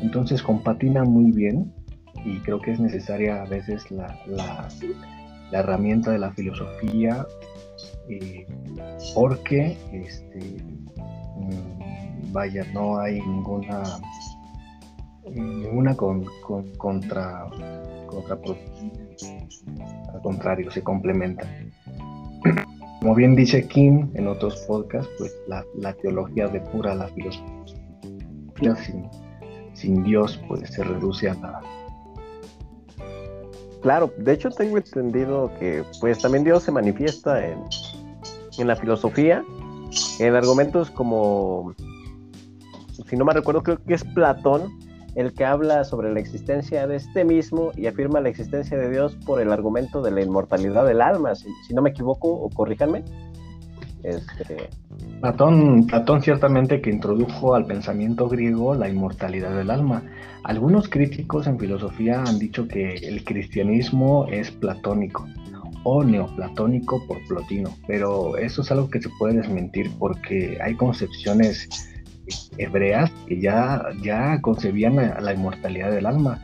[0.01, 1.73] Entonces compatina muy bien
[2.25, 4.69] y creo que es necesaria a veces la, la,
[5.53, 7.27] herramienta de la filosofía
[8.09, 8.47] eh,
[9.15, 10.39] porque este,
[11.37, 13.83] mm, vaya, no hay ninguna
[15.31, 16.25] ninguna con,
[16.77, 17.49] contra
[20.13, 21.49] al contrario, se complementan.
[23.01, 27.57] Como bien dice Kim en otros podcasts, pues la, teología depura la filosofía.
[28.77, 29.09] Sin,
[29.73, 31.61] sin Dios, pues se reduce a nada.
[33.81, 37.59] Claro, de hecho tengo entendido que pues también Dios se manifiesta en,
[38.59, 39.45] en la filosofía,
[40.19, 41.75] en argumentos como,
[43.09, 44.71] si no me recuerdo, creo que es Platón,
[45.15, 49.15] el que habla sobre la existencia de este mismo y afirma la existencia de Dios
[49.27, 53.05] por el argumento de la inmortalidad del alma, si, no me equivoco, o corríjanme.
[54.03, 54.71] Este...
[55.21, 60.03] Platón, Platón ciertamente que introdujo al pensamiento griego la inmortalidad del alma.
[60.45, 65.27] Algunos críticos en filosofía han dicho que el cristianismo es platónico
[65.85, 71.69] o neoplatónico por Plotino, pero eso es algo que se puede desmentir porque hay concepciones
[72.59, 76.41] hebreas que ya, ya concebían la, inmortalidad del alma.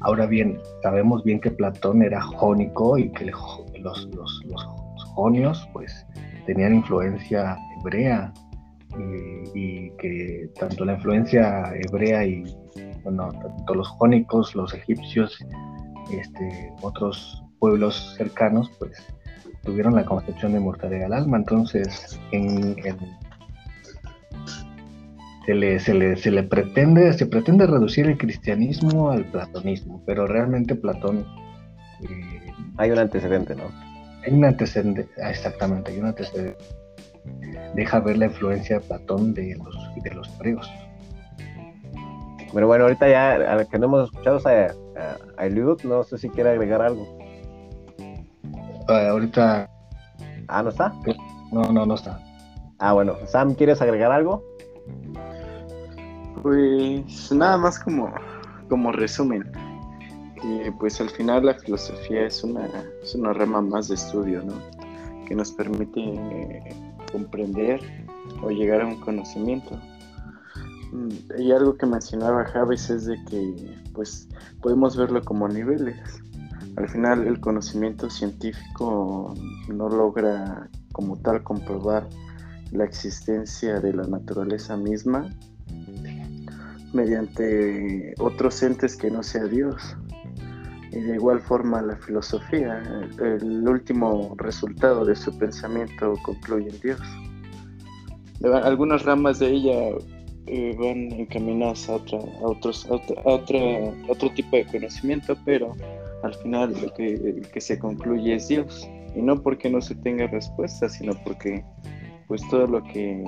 [0.00, 4.10] Ahora bien, sabemos bien que Platón era jónico y que los, los,
[5.14, 6.06] jonios pues
[6.46, 8.32] tenían influencia hebrea
[9.54, 12.44] y, que tanto la influencia hebrea y
[13.02, 15.38] bueno, tanto los jónicos, los egipcios,
[16.12, 18.92] este, otros pueblos cercanos pues
[19.62, 21.36] tuvieron la concepción de inmortalidad del alma.
[21.36, 22.96] Entonces, en, en
[25.46, 30.26] se le, se le, se le pretende, se pretende reducir el cristianismo al platonismo, pero
[30.26, 31.26] realmente Platón...
[32.02, 33.64] Eh, hay un antecedente, ¿no?
[34.24, 36.56] Hay un antecedente, ah, exactamente, hay un antecedente.
[37.74, 40.70] Deja ver la influencia de Platón de los, de los griegos.
[42.52, 44.72] Pero bueno, ahorita ya, a la que no hemos escuchado a,
[45.36, 47.18] a, Eliud, no sé si quiere agregar algo.
[48.90, 49.70] Ah, ahorita...
[50.48, 50.92] Ah, ¿no está?
[51.52, 52.20] No, no, no está.
[52.80, 53.14] Ah, bueno.
[53.26, 54.42] Sam, ¿quieres agregar algo?
[56.42, 58.12] Pues nada más como,
[58.68, 59.44] como resumen,
[60.42, 62.66] que pues al final la filosofía es una,
[63.00, 64.54] es una rama más de estudio, ¿no?
[65.28, 66.74] Que nos permite
[67.12, 67.80] comprender
[68.42, 69.78] o llegar a un conocimiento.
[70.90, 74.28] Mm, y algo que mencionaba Javes es de que pues
[74.60, 75.96] podemos verlo como niveles.
[76.76, 79.34] Al final el conocimiento científico
[79.68, 82.08] no logra como tal comprobar
[82.72, 85.28] la existencia de la naturaleza misma
[86.92, 89.96] mediante otros entes que no sea Dios.
[90.92, 92.82] Y de igual forma la filosofía,
[93.20, 97.00] el, último resultado de su pensamiento concluye en Dios.
[98.64, 99.72] Algunas ramas de ella
[100.46, 102.94] eh, van encaminadas a, otra, a, otros, a,
[104.08, 105.76] otro tipo de conocimiento, pero
[106.22, 108.88] al final lo que, que se concluye es Dios.
[109.14, 111.64] Y no porque no se tenga respuesta, sino porque
[112.28, 113.24] pues todo lo que,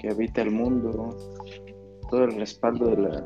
[0.00, 1.16] que habita el mundo,
[2.10, 3.20] todo el respaldo de la,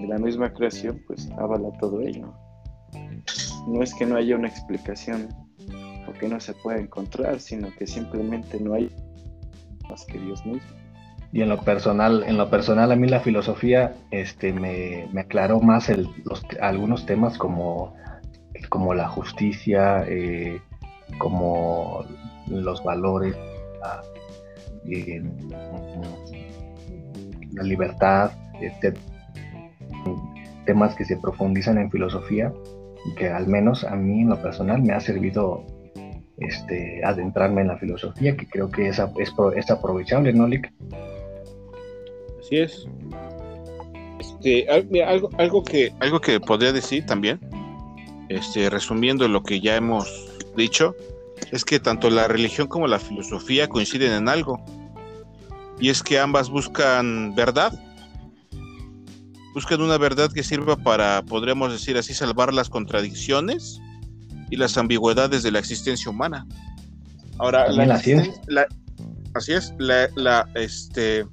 [0.00, 2.34] de la misma creación, pues avala todo ello.
[3.68, 5.28] No es que no haya una explicación
[6.08, 8.90] o que no se pueda encontrar, sino que simplemente no hay
[9.88, 10.78] más que Dios mismo.
[11.32, 15.90] Y en lo personal, en lo personal a mí la filosofía este, me, aclaró más
[16.24, 17.94] los, algunos temas como,
[18.66, 20.60] como la justicia, eh,
[21.18, 22.04] como
[22.48, 23.36] los valores,
[23.80, 24.02] la,
[24.86, 25.22] eh,
[27.52, 28.94] la libertad, este,
[30.66, 32.52] temas que se profundizan en filosofía
[33.06, 35.64] y que al menos a mí en lo personal me ha servido
[36.38, 40.72] este, adentrarme en la filosofía, que creo que es, es, es aprovechable, ¿no, Lick?
[42.38, 42.86] Así es.
[44.20, 47.40] Este, algo, algo, que, algo que podría decir también,
[48.28, 50.08] este, resumiendo lo que ya hemos
[50.56, 50.94] dicho,
[51.52, 54.64] es que tanto la religión como la filosofía coinciden en algo,
[55.80, 57.72] y es que ambas buscan verdad,
[59.54, 63.80] buscan una verdad que sirva para, podríamos decir así, salvar las contradicciones
[64.50, 66.46] y las ambigüedades de la existencia humana.
[67.38, 68.66] Ahora, la, así es, la,
[69.34, 71.26] así es, la, este,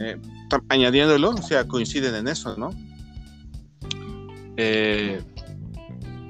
[0.00, 0.16] eh,
[0.68, 2.70] añadiéndolo, o sea, coinciden en eso, ¿no?
[4.56, 5.20] Eh,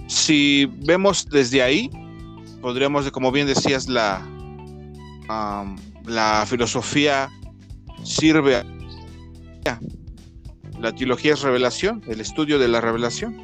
[0.07, 1.91] si vemos desde ahí,
[2.61, 4.27] podríamos, como bien decías, la,
[6.05, 7.29] la filosofía
[8.05, 8.67] sirve a...
[10.81, 13.37] La teología es revelación, el estudio de la revelación.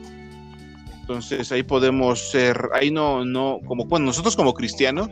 [1.00, 5.08] Entonces ahí podemos ser, ahí no, no, como bueno, nosotros como cristianos,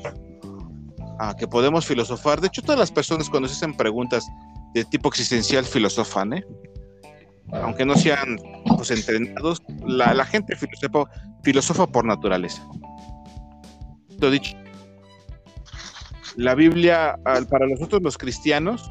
[1.38, 2.40] que podemos filosofar.
[2.40, 4.26] De hecho, todas las personas cuando se hacen preguntas
[4.74, 6.44] de tipo existencial filosofan, ¿eh?
[7.52, 8.38] Aunque no sean
[8.76, 10.56] pues, entrenados, la, gente
[11.42, 12.66] filosofa, por naturaleza.
[14.18, 14.56] Lo dicho,
[16.36, 18.90] la Biblia, para nosotros los cristianos,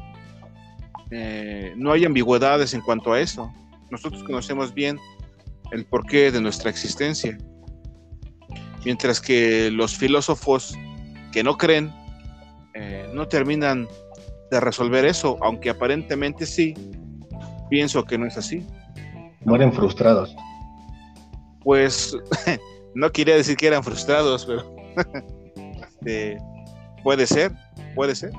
[1.10, 3.52] eh, no hay ambigüedades en cuanto a eso.
[3.90, 4.98] Nosotros conocemos bien
[5.72, 7.36] el porqué de nuestra existencia.
[8.84, 10.76] Mientras que los filósofos
[11.32, 11.92] que no creen
[12.74, 13.88] eh, no terminan
[14.50, 16.74] de resolver eso, aunque aparentemente sí,
[17.70, 18.66] pienso que no es así.
[19.44, 20.36] Mueren frustrados.
[21.62, 22.16] Pues
[22.94, 24.76] no quería decir que eran frustrados, pero
[26.00, 26.38] este,
[27.02, 27.52] puede ser,
[27.94, 28.32] puede ser.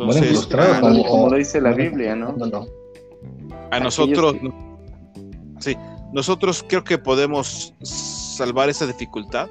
[0.00, 2.34] Mueren frustrados, ah, como, lo dice la Biblia, ¿no?
[3.70, 4.36] A nosotros,
[5.60, 5.76] sí,
[6.12, 9.48] nosotros creo que podemos salvar esa dificultad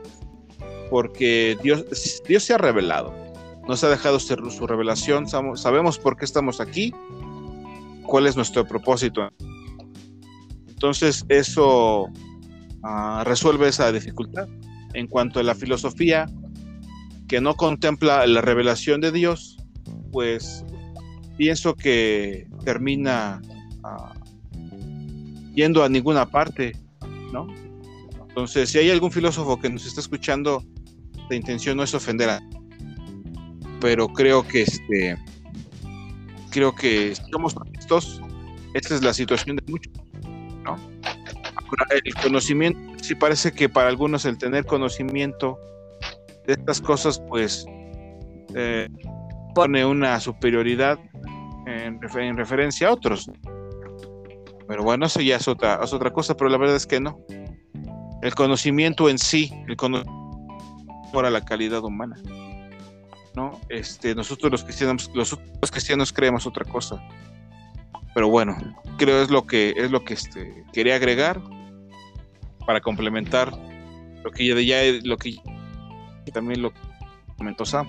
[0.89, 1.85] porque Dios,
[2.27, 3.13] Dios se ha revelado
[3.67, 6.93] nos ha dejado su revelación, sabemos por qué estamos aquí,
[8.07, 9.29] cuál es nuestro propósito.
[10.67, 12.07] Entonces eso
[12.83, 14.47] ah, resuelve esa dificultad.
[14.93, 16.25] En cuanto a la filosofía,
[17.27, 19.57] que no contempla la revelación de Dios,
[20.11, 20.65] pues
[21.37, 23.41] pienso que termina
[23.83, 24.13] ah,
[25.53, 26.71] yendo a ninguna parte,
[27.31, 27.47] ¿no?
[28.29, 30.63] Entonces, si hay algún filósofo que nos está escuchando,
[31.29, 32.39] la intención no es ofender a
[33.79, 35.17] pero creo que este
[36.57, 38.19] creo que estamos listos.
[38.73, 39.93] Esta es la situación de muchos,
[40.63, 40.75] ¿no?
[42.03, 45.59] el conocimiento, sí parece que para algunos el tener conocimiento
[46.47, 47.63] de estas cosas, pues
[48.55, 48.89] eh,
[49.53, 50.97] pone una superioridad
[51.67, 53.29] en, referencia a otros.
[54.67, 57.19] Pero bueno, eso ya es otra, es otra cosa, pero la verdad es que no.
[58.23, 60.17] El conocimiento en sí, el conocimiento
[61.13, 62.15] para la calidad humana.
[63.69, 65.37] Este, nosotros los cristianos, los,
[65.71, 67.01] cristianos creemos otra cosa.
[68.13, 68.55] Pero bueno,
[68.97, 71.41] creo es lo que es lo que este, quería agregar
[72.65, 73.51] para complementar
[74.23, 75.35] lo que ya, ya lo que
[76.33, 76.71] también lo
[77.37, 77.87] comentó Sam.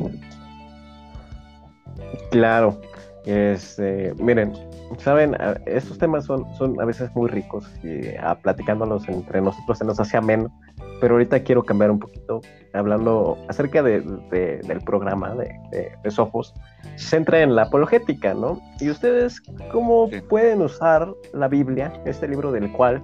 [2.30, 2.80] Claro,
[3.24, 4.52] este, miren,
[4.98, 9.84] saben, estos temas son, son a veces muy ricos y a, platicándolos entre nosotros se
[9.84, 10.52] nos hace ameno,
[11.00, 12.40] pero ahorita quiero cambiar un poquito,
[12.72, 15.54] hablando acerca de, del programa de,
[16.02, 16.54] de, Sofos,
[16.96, 18.60] se centra en la apologética, ¿no?
[18.80, 19.40] Y ustedes,
[19.72, 23.02] ¿cómo pueden usar la Biblia, este libro del cual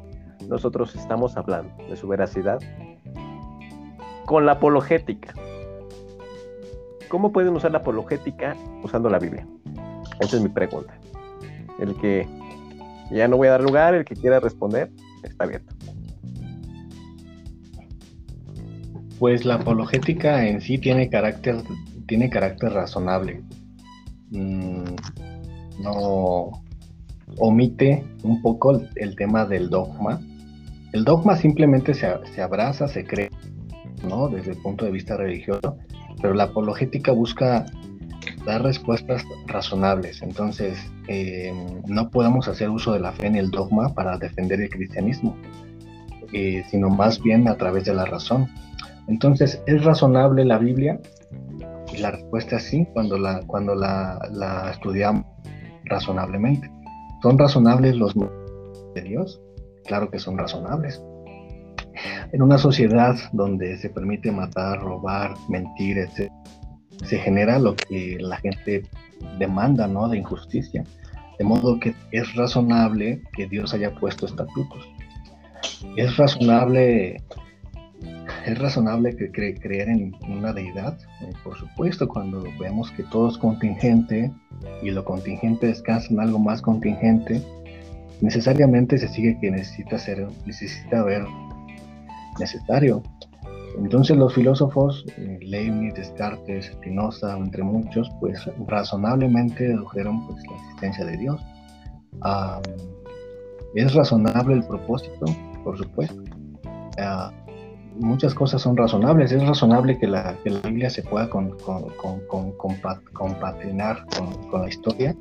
[0.48, 2.58] nosotros estamos hablando, de su veracidad,
[4.26, 5.34] con la apologética?
[7.08, 9.46] ¿Cómo pueden usar la apologética usando la Biblia?
[10.20, 10.94] Esa es mi pregunta.
[11.78, 12.26] El que
[13.10, 14.90] ya no voy a dar lugar, el que quiera responder,
[15.22, 15.73] está abierto.
[19.18, 21.56] Pues la apologética en sí tiene carácter,
[22.06, 23.42] tiene carácter razonable.
[24.30, 24.84] Mm,
[25.80, 26.50] no
[27.38, 30.20] omite un poco el, tema del dogma.
[30.92, 33.30] El dogma simplemente se, se, abraza, se cree,
[34.08, 34.28] ¿no?
[34.28, 35.76] Desde el punto de vista religioso,
[36.20, 37.66] pero la apologética busca
[38.46, 40.22] dar respuestas razonables.
[40.22, 41.52] Entonces, eh,
[41.86, 45.36] no podemos hacer uso de la fe en el dogma para defender el cristianismo,
[46.32, 48.48] eh, sino más bien a través de la razón.
[49.08, 51.00] Entonces, ¿es razonable la Biblia?
[51.92, 55.24] Y la respuesta es sí, cuando la, cuando la, estudiamos
[55.84, 56.70] razonablemente.
[57.22, 59.40] ¿Son razonables los de Dios?
[59.84, 61.02] Claro que son razonables.
[62.32, 66.30] En una sociedad donde se permite matar, robar, mentir, etc.,
[67.04, 68.82] se genera lo que la gente
[69.38, 70.08] demanda, ¿no?
[70.08, 70.84] De injusticia.
[71.38, 74.88] De modo que es razonable que Dios haya puesto estatutos.
[75.96, 77.22] Es razonable,
[78.44, 80.98] es razonable que creer en una deidad.
[81.22, 84.30] Eh, por supuesto, cuando vemos que todo es contingente
[84.82, 87.42] y lo contingente descansa en algo más contingente,
[88.20, 91.24] necesariamente se sigue que necesita ser, necesita haber
[92.38, 93.02] necesario.
[93.78, 101.04] Entonces los filósofos, eh, Leibniz, Descartes, Spinoza, entre muchos, pues razonablemente dedujeron pues, la existencia
[101.04, 101.40] de Dios.
[103.74, 105.26] ¿Es razonable el propósito?
[105.64, 106.22] Por supuesto.
[106.98, 107.32] Ah,
[107.98, 109.32] muchas cosas son razonables.
[109.32, 112.52] Es razonable que la, Biblia se pueda con, con,
[113.12, 114.04] compatrinar
[114.50, 115.14] con, la historia.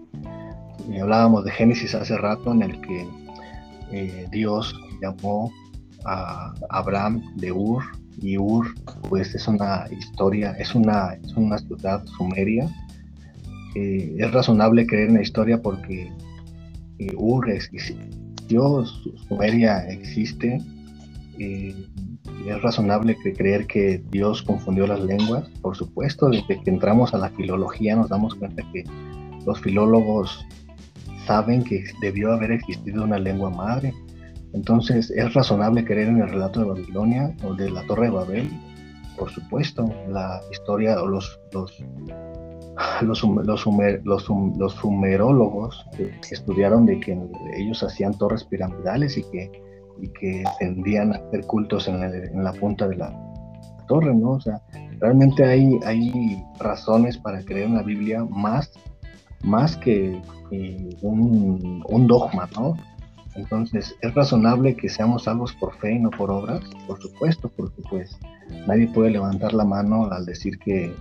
[0.89, 3.07] Y hablábamos de Génesis hace rato en el que
[3.91, 5.51] eh, Dios llamó
[6.05, 7.83] a Abraham de Ur
[8.21, 8.67] y Ur
[9.09, 12.69] pues es una historia, es una, es una ciudad sumeria.
[13.75, 16.11] Eh, es razonable creer en la historia porque
[16.99, 18.85] eh, Ur existió,
[19.27, 20.59] Sumeria existe.
[21.39, 21.75] Eh,
[22.45, 25.49] es razonable creer que Dios confundió las lenguas.
[25.61, 28.83] Por supuesto, desde que entramos a la filología nos damos cuenta que
[29.45, 30.45] los filólogos
[31.25, 33.93] saben que debió haber existido una lengua madre
[34.53, 38.49] entonces, ¿es razonable creer en el relato de Babilonia o de la Torre de Babel?
[39.17, 41.83] Por supuesto, la historia o los, los,
[43.01, 47.19] los, los, sumerólogos que, estudiaron de que
[47.57, 49.51] ellos hacían torres piramidales y que,
[50.01, 53.13] y que tendían a hacer cultos en, en, la punta de la
[53.87, 54.31] torre, ¿no?
[54.31, 54.61] O sea,
[54.99, 58.71] realmente hay, hay razones para creer en la Biblia más,
[59.43, 60.21] más que
[61.01, 62.75] un, un dogma, ¿no?
[63.35, 66.61] Entonces, ¿es razonable que seamos salvos por fe y no por obras?
[66.85, 68.17] Por supuesto, porque pues
[68.67, 70.93] nadie puede levantar la mano al decir que,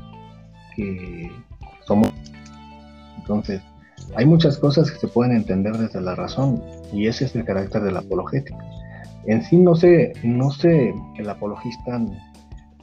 [1.85, 2.09] somos.
[3.19, 3.61] Entonces,
[4.17, 6.63] hay muchas cosas que se pueden entender desde la razón
[6.93, 8.57] y ese es el carácter de la apologética.
[9.27, 12.01] En sí no sé, no sé, el apologista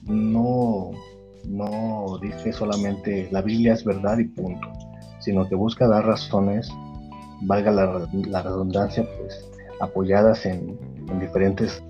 [0.04, 0.92] no,
[1.46, 4.72] no dice solamente la Biblia es verdad y punto,
[5.20, 6.72] sino que busca dar razones
[7.42, 9.46] valga la, redundancia, pues
[9.80, 10.78] apoyadas en,
[11.20, 11.82] diferentes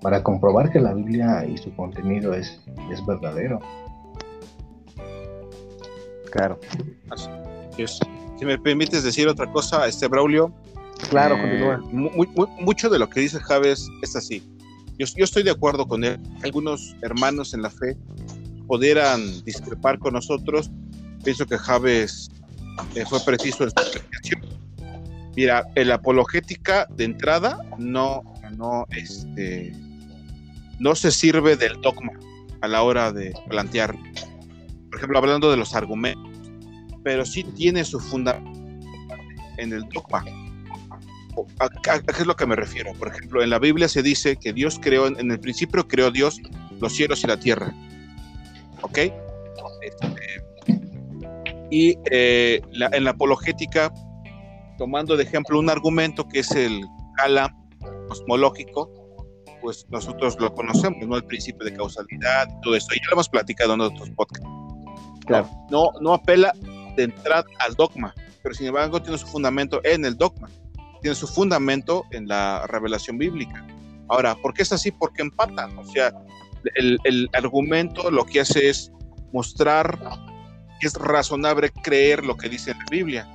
[0.00, 2.60] para comprobar que la Biblia y su contenido es,
[2.92, 3.58] es verdadero.
[6.30, 6.58] Claro.
[8.36, 10.52] Si me permites decir otra cosa, este Braulio.
[11.10, 12.48] Claro, eh, continúa.
[12.60, 14.42] mucho de lo que dice Javes es así.
[14.98, 16.18] Yo, yo, estoy de acuerdo con él.
[16.42, 17.96] Algunos hermanos en la fe
[18.66, 20.70] pudieran discrepar con nosotros.
[21.24, 22.30] Pienso que Javes
[22.94, 24.58] eh, fue preciso en su explicación
[25.38, 28.24] Mira, el apologética de entrada no,
[28.56, 29.72] no, este,
[30.80, 32.10] no se sirve del dogma
[32.60, 36.28] a la hora de plantear, por ejemplo, hablando de los argumentos,
[37.04, 38.50] pero sí tiene su fundamento
[39.58, 40.24] en el dogma.
[41.58, 42.92] ¿A, qué es lo que me refiero?
[42.94, 46.40] Por ejemplo, en la Biblia se dice que Dios creó, en el principio creó Dios
[46.80, 47.72] los cielos y la tierra.
[48.82, 48.98] ¿Ok?
[48.98, 50.44] Este,
[51.70, 52.60] y eh,
[52.92, 53.92] en la apologética
[54.78, 56.80] tomando de ejemplo un argumento que es el
[57.18, 57.54] Gala
[58.08, 58.90] cosmológico,
[59.60, 61.16] pues nosotros lo conocemos, ¿no?
[61.16, 62.86] El principio de causalidad y todo eso.
[62.94, 64.48] Y ya lo hemos platicado en otros podcasts.
[65.26, 65.50] Claro.
[65.68, 66.52] No, no apela
[66.96, 68.14] de entrada al dogma.
[68.42, 70.48] pero sin embargo tiene su fundamento en el dogma,
[71.00, 73.66] tiene su fundamento en la revelación bíblica.
[74.08, 74.90] Ahora, ¿por qué es así?
[74.90, 76.12] Porque empatan, o sea,
[76.74, 78.90] el, argumento lo que hace es
[79.32, 79.98] mostrar
[80.80, 83.28] que es razonable creer lo que dice la Biblia,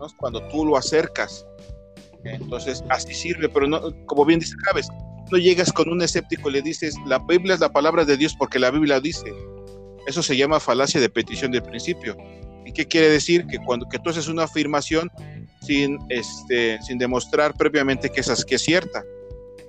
[0.00, 0.06] ¿no?
[0.16, 1.46] cuando tú lo acercas.
[2.24, 4.88] Entonces, así sirve, pero no, como bien dice Javes,
[5.30, 8.34] no llegas con un escéptico y le dices, la Biblia es la palabra de Dios
[8.38, 9.32] porque la Biblia dice.
[10.06, 12.16] Eso se llama falacia de petición del principio.
[12.64, 13.46] ¿Y qué quiere decir?
[13.46, 15.10] Que cuando que tú haces una afirmación
[15.60, 19.04] sin, este, sin demostrar previamente que, esa, que es cierta.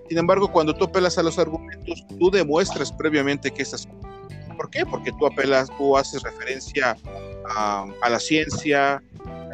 [0.09, 3.87] Sin embargo, cuando tú apelas a los argumentos, tú demuestras previamente que esas
[4.55, 4.85] ¿Por qué?
[4.87, 6.97] Porque tú apelas, tú haces referencia
[7.55, 9.03] a, a la ciencia,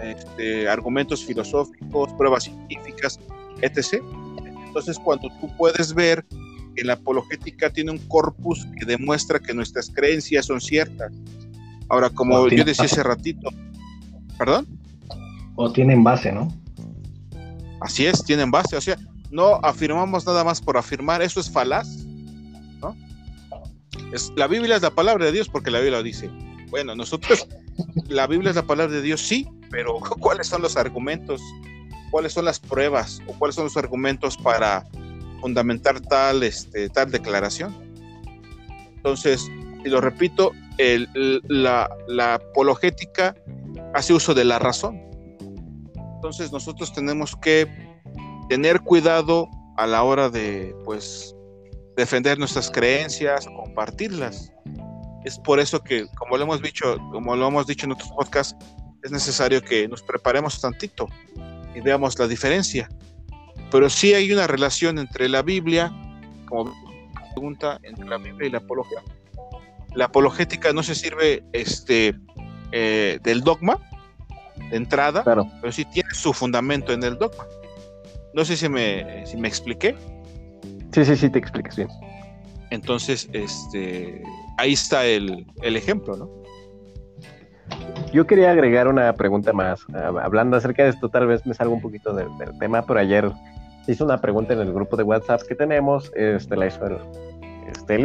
[0.02, 3.20] este, argumentos filosóficos, pruebas científicas,
[3.62, 4.02] etc.
[4.66, 6.26] Entonces, cuando tú puedes ver
[6.76, 11.12] que la apologética tiene un corpus que demuestra que nuestras creencias son ciertas.
[11.90, 13.50] Ahora, como yo decía hace ratito,
[14.38, 14.68] ¿perdón?
[15.56, 16.54] O tienen base, ¿no?
[17.82, 18.76] Así es, tienen base.
[18.76, 18.97] O sea,
[19.32, 21.88] no afirmamos nada más por afirmar, eso es falaz,
[22.82, 22.95] ¿no?
[24.12, 26.30] Es, la Biblia es la palabra de Dios porque la Biblia lo dice.
[26.70, 27.47] Bueno, nosotros,
[28.08, 31.41] la Biblia es la palabra de Dios, sí, pero ¿cuáles son los argumentos?
[32.12, 33.22] ¿Cuáles son las pruebas?
[33.28, 34.86] ¿O cuáles son los argumentos para
[35.43, 37.76] fundamentar tal, este, tal declaración.
[38.95, 39.51] Entonces,
[39.84, 41.10] y lo repito, el,
[41.49, 43.36] la, la apologética
[43.93, 45.01] hace uso de la razón.
[46.24, 47.68] Entonces nosotros tenemos que
[48.48, 51.36] tener cuidado a la hora de, pues,
[51.98, 54.54] defender nuestras creencias, compartirlas.
[55.26, 58.56] Es por eso que, como lo hemos dicho, como lo hemos dicho en otros podcasts,
[59.04, 61.08] es necesario que nos preparemos tantito
[61.76, 62.88] y veamos la diferencia
[63.74, 65.92] pero sí hay una relación entre la Biblia,
[66.48, 66.72] como
[67.34, 69.00] pregunta, entre la Biblia y la apología.
[69.96, 72.14] La apologética no se sirve este,
[72.72, 73.80] eh, del dogma
[74.70, 77.45] de entrada, pero sí tiene su fundamento en el dogma.
[78.34, 79.95] No sé si me, si me expliqué.
[80.91, 81.89] Sí, sí, sí, te explicas bien.
[82.72, 84.24] Entonces, este,
[84.58, 86.30] ahí está el, el ejemplo, ¿no?
[88.12, 89.86] Yo quería agregar una pregunta más.
[90.22, 93.32] Hablando acerca de esto, tal vez me salga un poquito del, del tema, pero ayer
[93.88, 96.97] hizo una pregunta en el grupo de WhatsApp que tenemos, este, la hizo el,
[97.68, 97.95] este,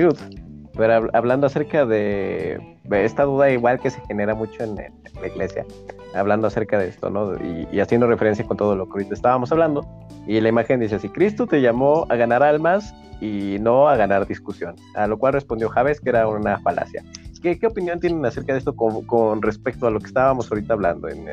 [0.78, 5.66] pero hablando acerca de, esta duda igual que se genera mucho en, la iglesia,
[6.14, 7.34] hablando acerca de esto, ¿no?
[7.72, 9.84] Y, haciendo referencia con todo lo que ahorita estábamos hablando,
[10.28, 14.28] y la imagen dice así, Cristo te llamó a ganar almas y no a ganar
[14.28, 17.02] discusión, a lo cual respondió Javes que era una falacia.
[17.42, 21.26] ¿Qué, opinión tienen acerca de esto con, respecto a lo que estábamos ahorita hablando en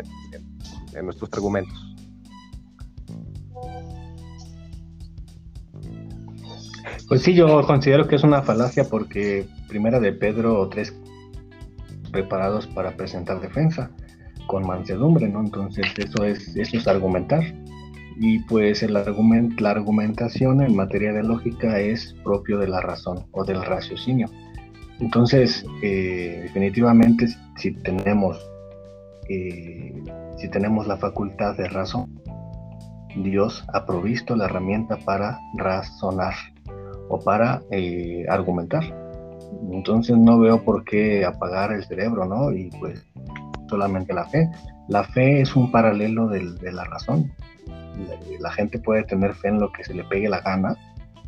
[1.03, 1.84] nuestros argumentos?
[7.07, 10.95] Pues sí, yo considero que es una falacia porque primera de Pedro tres
[12.11, 13.91] preparados para presentar defensa
[14.47, 15.41] con mansedumbre, ¿no?
[15.41, 17.43] Entonces eso es, eso es argumentar.
[18.17, 23.25] Y pues el argument, la argumentación en materia de lógica es propio de la razón
[23.31, 24.27] o del raciocinio.
[24.99, 27.27] Entonces, eh, definitivamente
[27.57, 28.39] si tenemos,
[29.29, 29.93] eh,
[30.37, 32.19] si tenemos la facultad de razón,
[33.17, 36.33] Dios ha provisto la herramienta para razonar
[37.09, 38.83] o para eh, argumentar.
[39.71, 42.51] Entonces no veo por qué apagar el cerebro, ¿no?
[42.51, 43.05] Y pues
[43.69, 44.49] solamente la fe.
[44.87, 47.31] La fe es un paralelo de, la razón.
[48.39, 50.75] La, gente puede tener fe en lo que se le pegue la gana,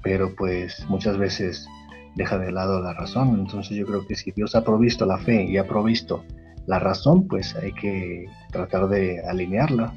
[0.03, 1.67] pero pues muchas veces
[2.15, 3.39] deja de lado la razón.
[3.39, 6.23] Entonces yo creo que si Dios ha provisto la fe y ha provisto
[6.67, 9.93] la razón, pues hay que tratar de alinearla.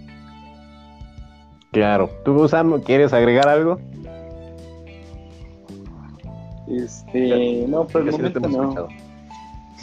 [1.72, 2.10] Claro.
[2.24, 3.78] ¿Tú, Sam, quieres agregar algo?
[6.70, 8.88] Este, no, por el momento no.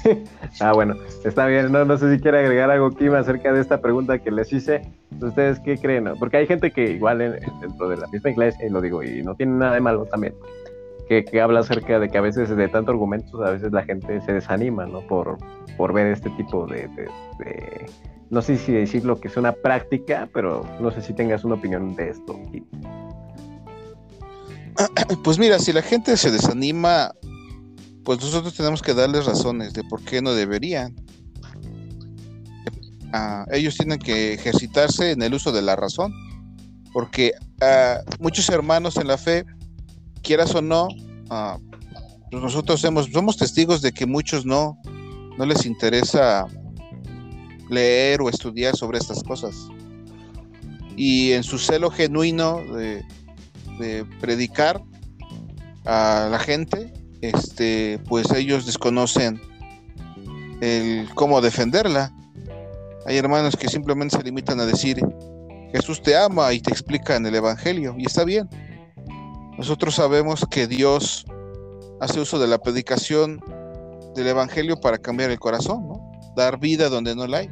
[0.59, 1.71] ah, bueno, está bien.
[1.71, 4.81] No, no sé si quiere agregar algo, Kim, acerca de esta pregunta que les hice.
[5.21, 6.09] ¿Ustedes qué creen?
[6.19, 7.19] Porque hay gente que igual
[7.61, 10.33] dentro de la misma iglesia, y lo digo, y no tiene nada de malo también,
[11.07, 14.33] que, habla acerca de que a veces de tanto argumentos, a veces la gente se
[14.33, 15.01] desanima, ¿no?
[15.01, 15.37] Por,
[15.77, 16.89] por ver este tipo de,
[18.29, 21.95] no sé si decirlo que es una práctica, pero no sé si tengas una opinión
[21.95, 22.39] de esto.
[25.23, 27.11] Pues mira, si la gente se desanima,
[28.03, 30.95] pues nosotros tenemos que darles razones de por qué no deberían.
[33.13, 36.13] Ah, ellos tienen que ejercitarse en el uso de la razón,
[36.93, 39.45] porque ah, muchos hermanos en la fe,
[40.21, 40.87] quieras o no,
[41.29, 41.57] ah,
[42.31, 44.77] nosotros somos testigos de que muchos no,
[45.37, 46.45] no les interesa
[47.69, 49.55] leer o estudiar sobre estas cosas.
[50.95, 53.05] Y en su celo genuino de,
[53.79, 54.81] de predicar
[55.85, 59.41] a la gente, este, pues ellos desconocen
[60.61, 62.13] el cómo defenderla.
[63.05, 64.99] Hay hermanos que simplemente se limitan a decir,
[65.71, 68.49] Jesús te ama y te explica en el Evangelio, y está bien.
[69.57, 71.25] Nosotros sabemos que Dios
[71.99, 73.41] hace uso de la predicación
[74.15, 75.87] del Evangelio para cambiar el corazón,
[76.35, 77.49] dar vida donde no la hay.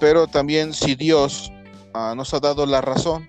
[0.00, 1.52] Pero también si Dios
[1.94, 3.28] ah, nos ha dado la razón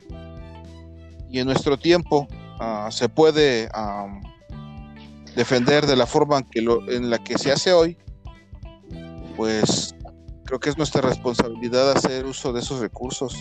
[1.29, 2.27] y en nuestro tiempo
[2.59, 3.69] ah, se puede
[5.35, 7.97] defender de la forma en, la que se hace hoy,
[9.37, 9.95] pues
[10.45, 13.35] creo que es nuestra responsabilidad hacer uso de esos recursos.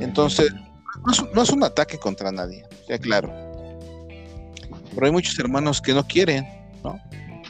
[0.00, 0.52] Entonces,
[1.34, 3.32] no es, un ataque contra nadie, ya claro.
[4.94, 6.46] Pero hay muchos hermanos que no quieren,
[6.84, 7.00] ¿no?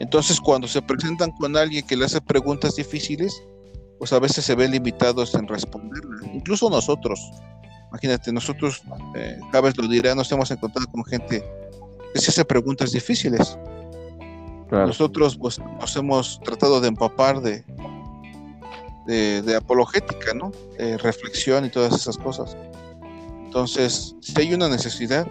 [0.01, 3.43] Entonces, cuando se presentan con alguien que le hace preguntas difíciles,
[3.99, 6.22] pues a veces se ven limitados en responderlas.
[6.32, 7.20] Incluso nosotros,
[7.95, 8.82] imagínate, nosotros,
[9.14, 11.45] eh, vez lo dirá, nos hemos encontrado con gente
[12.12, 13.57] que se hace preguntas difíciles.
[14.70, 17.64] Nosotros pues, nos hemos tratado de empapar de,
[19.07, 20.51] de, apologética, ¿no?
[20.99, 22.57] Reflexión y todas esas cosas.
[23.45, 25.28] Entonces, si hay una necesidad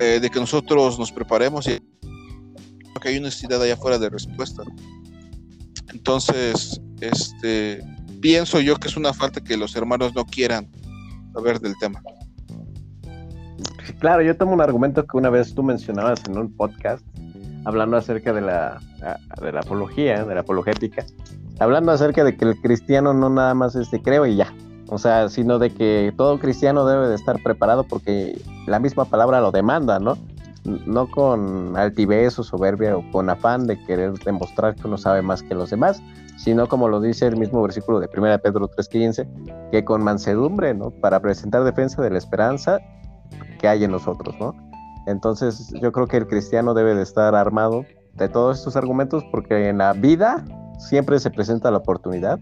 [0.00, 1.82] eh, de que nosotros nos preparemos y
[3.02, 4.62] que hay una necesidad allá afuera de respuesta.
[5.88, 7.82] Entonces, este,
[8.20, 10.70] pienso yo que es una falta que los hermanos no quieran
[11.32, 12.02] saber del tema.
[13.98, 17.04] Claro, yo tomo un argumento que una vez tú mencionabas en un podcast,
[17.64, 18.78] hablando acerca de la,
[19.40, 21.04] de la apología, de la apologética,
[21.58, 24.52] hablando acerca de que el cristiano no nada más es de creo y ya,
[24.88, 29.40] o sea, sino de que todo cristiano debe de estar preparado porque la misma palabra
[29.40, 30.16] lo demanda, ¿no?
[30.86, 35.42] No con altivez o soberbia o con afán de querer demostrar que uno sabe más
[35.42, 36.02] que los demás,
[36.36, 40.90] sino como lo dice el mismo versículo de 1 Pedro 3:15, que con mansedumbre, ¿no?
[40.90, 42.78] Para presentar defensa de la esperanza
[43.58, 44.54] que hay en nosotros, ¿no?
[45.06, 49.68] Entonces yo creo que el cristiano debe de estar armado de todos estos argumentos porque
[49.68, 50.44] en la vida
[50.78, 52.38] siempre se presenta la oportunidad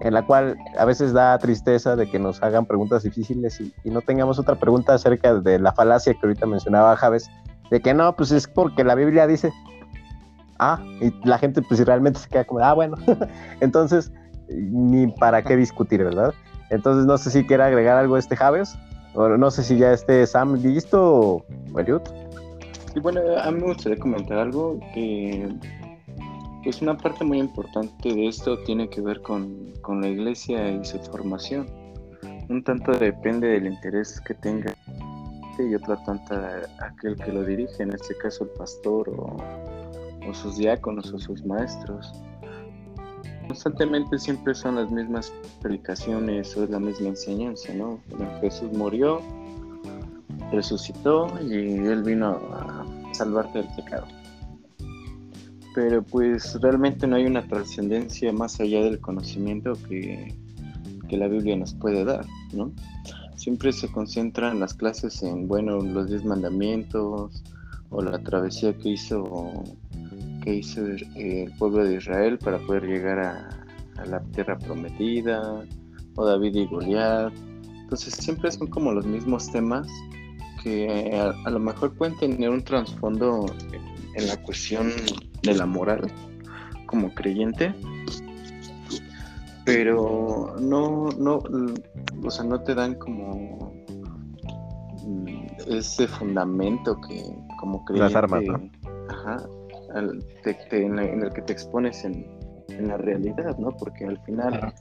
[0.00, 4.02] en la cual a veces da tristeza de que nos hagan preguntas difíciles y, no
[4.02, 7.30] tengamos otra pregunta acerca de la falacia que ahorita mencionaba Javes,
[7.70, 9.52] de que no, pues es porque la Biblia dice,
[10.58, 12.96] ah, y la gente pues realmente se queda como, ah, bueno,
[13.60, 14.12] entonces,
[14.48, 16.34] ni para qué discutir, ¿verdad?
[16.70, 18.76] Entonces no sé si quiere agregar algo este Javes,
[19.14, 22.02] o no sé si ya esté Sam listo o Eliud.
[22.94, 25.48] Y bueno, a mí me gustaría comentar algo que
[26.66, 30.98] pues una parte muy importante de esto tiene que ver con, la iglesia y su
[30.98, 31.68] formación.
[32.48, 34.74] Un tanto depende del interés que tenga
[35.64, 39.36] y otra tanta aquel que lo dirige, en este caso el pastor o,
[40.32, 42.12] sus diáconos o sus maestros.
[43.46, 45.32] Constantemente siempre son las mismas
[45.62, 48.00] predicaciones o es la misma enseñanza, ¿no?
[48.40, 49.20] Jesús murió,
[50.50, 54.06] resucitó y Él vino a salvarte del pecado
[55.76, 60.34] pero pues realmente no hay una trascendencia más allá del conocimiento que,
[61.10, 62.72] la Biblia nos puede dar, ¿no?
[63.46, 67.44] Siempre se concentran las clases en, bueno, los diez mandamientos
[67.90, 69.62] o la travesía que hizo,
[70.42, 75.64] que hizo el pueblo de Israel para poder llegar a, la tierra prometida,
[76.16, 77.32] o David y Goliat.
[77.82, 79.86] Entonces siempre son como los mismos temas
[80.64, 83.46] que a, a lo mejor pueden tener un trasfondo
[84.16, 84.90] en la cuestión
[85.44, 86.10] de la moral
[86.86, 87.72] como creyente,
[89.66, 91.42] pero no, no,
[92.24, 93.74] o sea, no te dan como
[95.66, 97.22] ese fundamento que
[97.58, 98.44] como creyente, Las armas,
[99.08, 99.48] ajá,
[99.96, 102.34] en, el que te expones en,
[102.80, 103.70] la realidad, ¿no?
[103.70, 104.72] Porque al final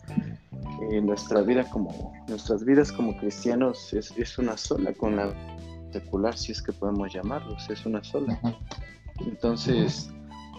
[0.91, 5.33] eh, nuestra vida como nuestras vidas como cristianos es, es, una sola con la
[5.93, 8.37] secular, si es que podemos llamarlos, es una sola.
[9.25, 10.11] Entonces,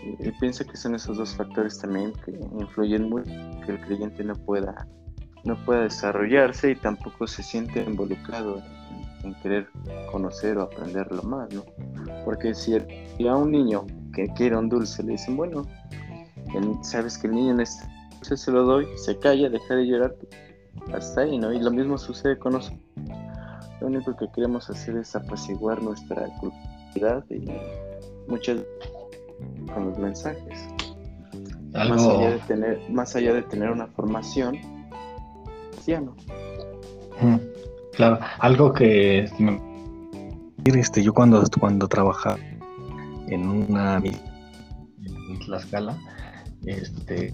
[0.02, 3.30] eh, pienso que son esos dos factores también que influyen mucho
[3.64, 4.86] que el creyente no pueda
[5.46, 8.60] no pueda desarrollarse y tampoco se siente involucrado
[9.22, 9.68] en, querer
[10.10, 11.64] conocer o aprenderlo más, ¿no?
[12.24, 15.62] Porque si, a un niño que quiere un dulce le dicen, bueno,
[16.82, 20.14] sabes que el niño necesita dulce, se lo doy, se calla, deja de llorar,
[20.92, 21.52] hasta ahí, ¿no?
[21.52, 22.80] Y lo mismo sucede con nosotros.
[23.80, 27.44] Lo único que queremos hacer es apaciguar nuestra culpabilidad y
[28.28, 28.64] muchas
[29.72, 30.68] con los mensajes.
[31.72, 34.56] Más allá de tener, más allá de tener una formación
[35.72, 36.14] cristiano.
[37.92, 39.28] Claro, algo que
[40.64, 42.38] este, yo cuando, cuando trabajaba
[43.28, 45.98] en una en Tlaxcala,
[46.64, 47.26] este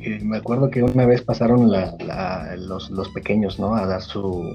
[0.00, 3.74] eh, me acuerdo que una vez pasaron los, los, pequeños ¿no?
[3.74, 4.54] a dar su,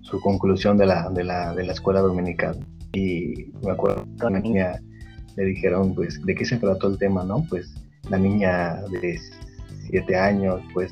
[0.00, 2.58] su conclusión de la, de, la, de la escuela dominical
[2.92, 4.80] y me acuerdo que a una niña
[5.36, 7.44] le dijeron, pues, ¿de qué se trató el tema, no?
[7.48, 7.72] Pues
[8.08, 9.18] la niña de
[9.86, 10.90] siete años, pues,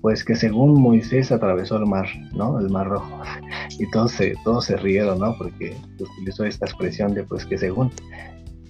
[0.00, 2.58] pues que según Moisés atravesó el mar, ¿no?
[2.58, 3.20] El mar rojo.
[3.78, 5.34] Y todos se, todos se rieron, ¿no?
[5.38, 7.90] Porque utilizó esta expresión de pues que según.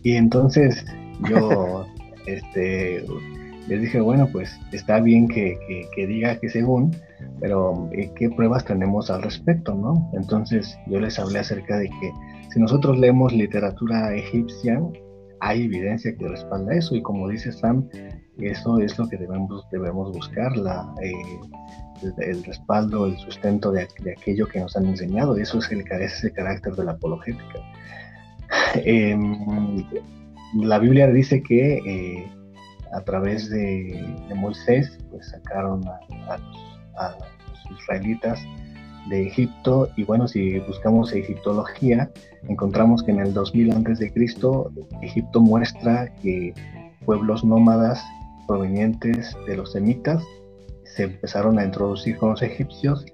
[0.05, 0.85] Y entonces
[1.29, 1.87] yo,
[2.27, 3.05] este,
[3.69, 5.59] les dije, bueno, pues está bien que,
[5.95, 6.97] que, diga que según,
[7.41, 10.11] pero eh, ¿qué pruebas tenemos al respecto, no?
[10.15, 12.13] Entonces yo les hablé acerca de que
[12.53, 14.81] si nosotros leemos literatura egipcia,
[15.41, 17.89] hay evidencia que respalda eso y como dice Sam,
[18.39, 20.53] eso es lo que debemos, debemos buscar,
[21.03, 21.13] eh,
[22.19, 25.37] el, respaldo, el sustento de, aquello que nos han enseñado.
[25.37, 27.61] Eso es el carácter de la apologética.
[28.85, 29.85] Em,
[30.55, 32.31] la Biblia dice que eh,
[32.93, 38.39] a través de, Moisés pues sacaron a, los, israelitas
[39.09, 42.11] de Egipto y bueno si buscamos egiptología
[42.49, 46.55] encontramos que en el 2000 antes de Cristo Egipto muestra que
[47.05, 48.03] pueblos nómadas
[48.47, 50.23] provenientes de los semitas
[50.85, 53.05] se empezaron a introducir con los egipcios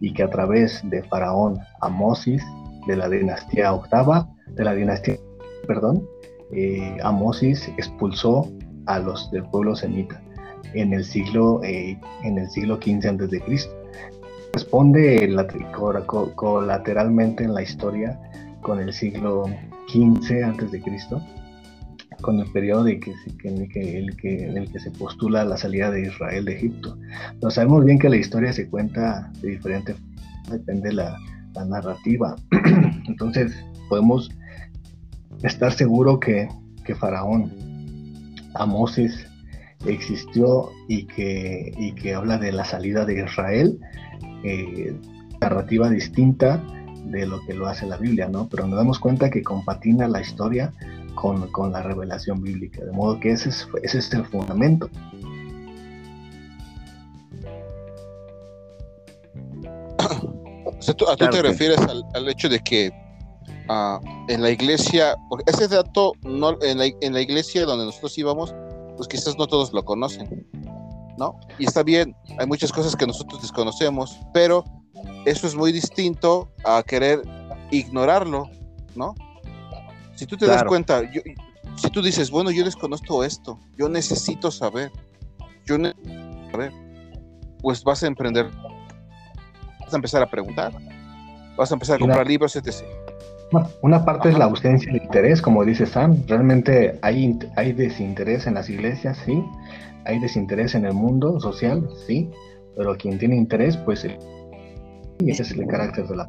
[0.00, 2.42] y que a través de faraón Amosis
[2.86, 5.16] de la dinastía octava de la dinastía
[5.66, 6.06] perdón
[6.52, 8.50] eh, Amosis expulsó
[8.86, 10.20] a los del pueblo semita
[10.74, 13.77] en el siglo eh, en el siglo XV antes de Cristo.
[14.52, 15.28] Responde
[16.34, 18.18] colateralmente en la historia
[18.62, 19.46] con el siglo
[19.88, 21.22] XV de Cristo,
[22.22, 25.90] con el periodo de que, en, el que, en el que se postula la salida
[25.90, 26.98] de Israel de Egipto.
[27.42, 29.94] No sabemos bien que la historia se cuenta de diferente
[30.50, 31.16] depende la,
[31.54, 32.36] la narrativa.
[33.06, 33.52] Entonces
[33.88, 34.30] podemos
[35.42, 36.48] estar seguro que,
[36.98, 37.52] Faraón,
[38.54, 39.26] Amosis,
[39.86, 43.78] existió y que, y que habla de la salida de Israel,
[44.44, 44.94] eh,
[45.40, 46.62] narrativa distinta
[47.04, 48.48] de lo que lo hace la Biblia, ¿no?
[48.48, 50.72] Pero nos damos cuenta que compatina la historia
[51.14, 54.90] con, con la revelación bíblica, de modo que ese es, ese es el fundamento.
[61.08, 62.92] ¿A tú te refieres al, al, hecho de que
[64.28, 68.54] en la iglesia, porque ese dato no, en, la, iglesia donde nosotros íbamos,
[68.96, 70.46] pues quizás no todos lo conocen,
[71.18, 71.38] ¿no?
[71.58, 74.64] Y está bien, hay muchas cosas que nosotros desconocemos, pero
[75.26, 77.20] eso es muy distinto a querer
[77.70, 78.48] ignorarlo,
[78.94, 79.14] ¿no?
[80.14, 81.02] Si tú te das cuenta,
[81.76, 84.90] si tú dices, bueno, yo desconozco esto, yo necesito saber,
[85.66, 86.72] yo necesito saber,
[87.60, 88.50] pues vas a emprender,
[89.80, 90.72] vas a empezar a preguntar,
[91.56, 92.84] vas a empezar a comprar libros, etc.
[93.80, 96.22] Una parte es la ausencia de interés, como dice Sam.
[96.26, 99.42] Realmente hay, hay desinterés en las iglesias, sí.
[100.08, 102.30] Hay desinterés en el mundo social, sí.
[102.76, 104.06] Pero quien tiene interés, pues.
[105.18, 106.26] Y ese es el carácter de la.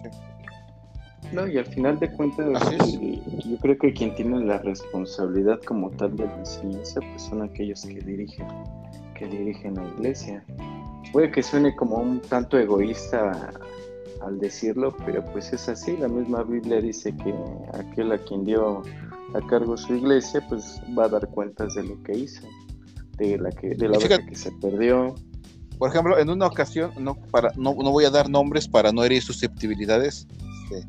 [1.32, 6.16] No, y al final de cuentas, yo creo que quien tiene la responsabilidad como tal
[6.18, 8.48] de la enseñanza, pues son aquellos que dirigen,
[9.16, 10.44] que dirigen la iglesia.
[11.14, 13.52] Puede que suene como un tanto egoísta
[14.22, 15.96] al decirlo, pero pues es así.
[15.98, 17.34] La misma Biblia dice que
[17.74, 18.82] aquel a quien dio
[19.36, 22.48] a cargo su iglesia, pues va a dar cuentas de lo que hizo,
[23.20, 25.16] de la que, de la vez que se perdió.
[25.78, 29.04] Por ejemplo, en una ocasión, no, para, no, no voy a dar nombres para no
[29.04, 30.28] herir susceptibilidades.
[30.72, 30.88] Este,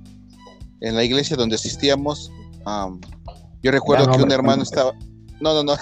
[0.80, 2.32] en la iglesia donde asistíamos,
[3.62, 4.92] yo recuerdo que un hermano estaba.
[5.40, 5.74] No, no, no.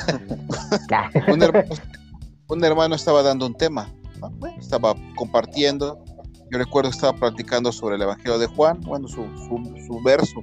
[2.48, 3.92] un, hermano, estaba dando un tema,
[4.58, 6.04] estaba compartiendo
[6.50, 9.24] yo recuerdo que estaba practicando sobre el Evangelio de Juan, bueno, su,
[9.86, 10.42] su, verso,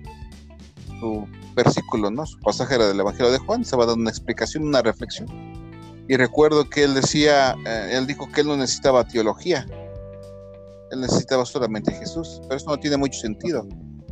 [1.00, 2.26] su versículo, ¿no?
[2.26, 5.28] Su pasaje era del Evangelio de Juan, estaba dando una explicación, una reflexión.
[6.08, 9.66] Y recuerdo que él decía, eh, él dijo que él no necesitaba teología,
[10.92, 13.68] él necesitaba solamente Jesús, pero eso no tiene mucho sentido.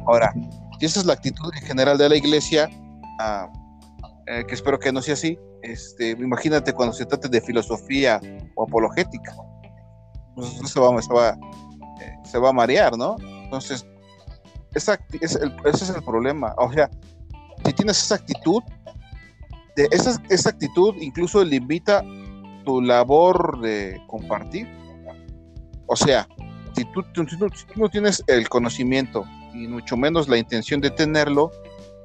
[0.08, 0.34] Ahora,
[0.80, 2.70] si esa es la actitud en general de la iglesia,
[3.20, 3.48] ah,
[4.28, 8.20] eh, que espero que no sea así, este, imagínate cuando se trate de filosofía
[8.56, 9.34] o apologética.
[10.36, 11.38] Pues va, va,
[12.24, 13.16] se va a marear, ¿no?
[13.44, 13.86] Entonces,
[14.74, 16.56] esa, es ese es el problema.
[16.58, 16.89] O sea,
[17.66, 18.62] si tienes esa actitud,
[19.76, 22.03] de esa, esa actitud incluso limita
[22.63, 24.67] tu labor de compartir.
[25.88, 26.28] O sea,
[26.76, 31.51] si tú, si tú, no tienes el conocimiento y mucho menos la intención de tenerlo,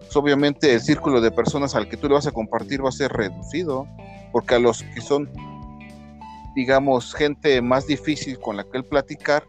[0.01, 2.93] pues obviamente el círculo de personas al que tú le vas a compartir va a
[2.93, 3.87] ser reducido,
[4.33, 5.31] porque a los que son,
[6.55, 9.45] digamos, gente más difícil con la que él platicar,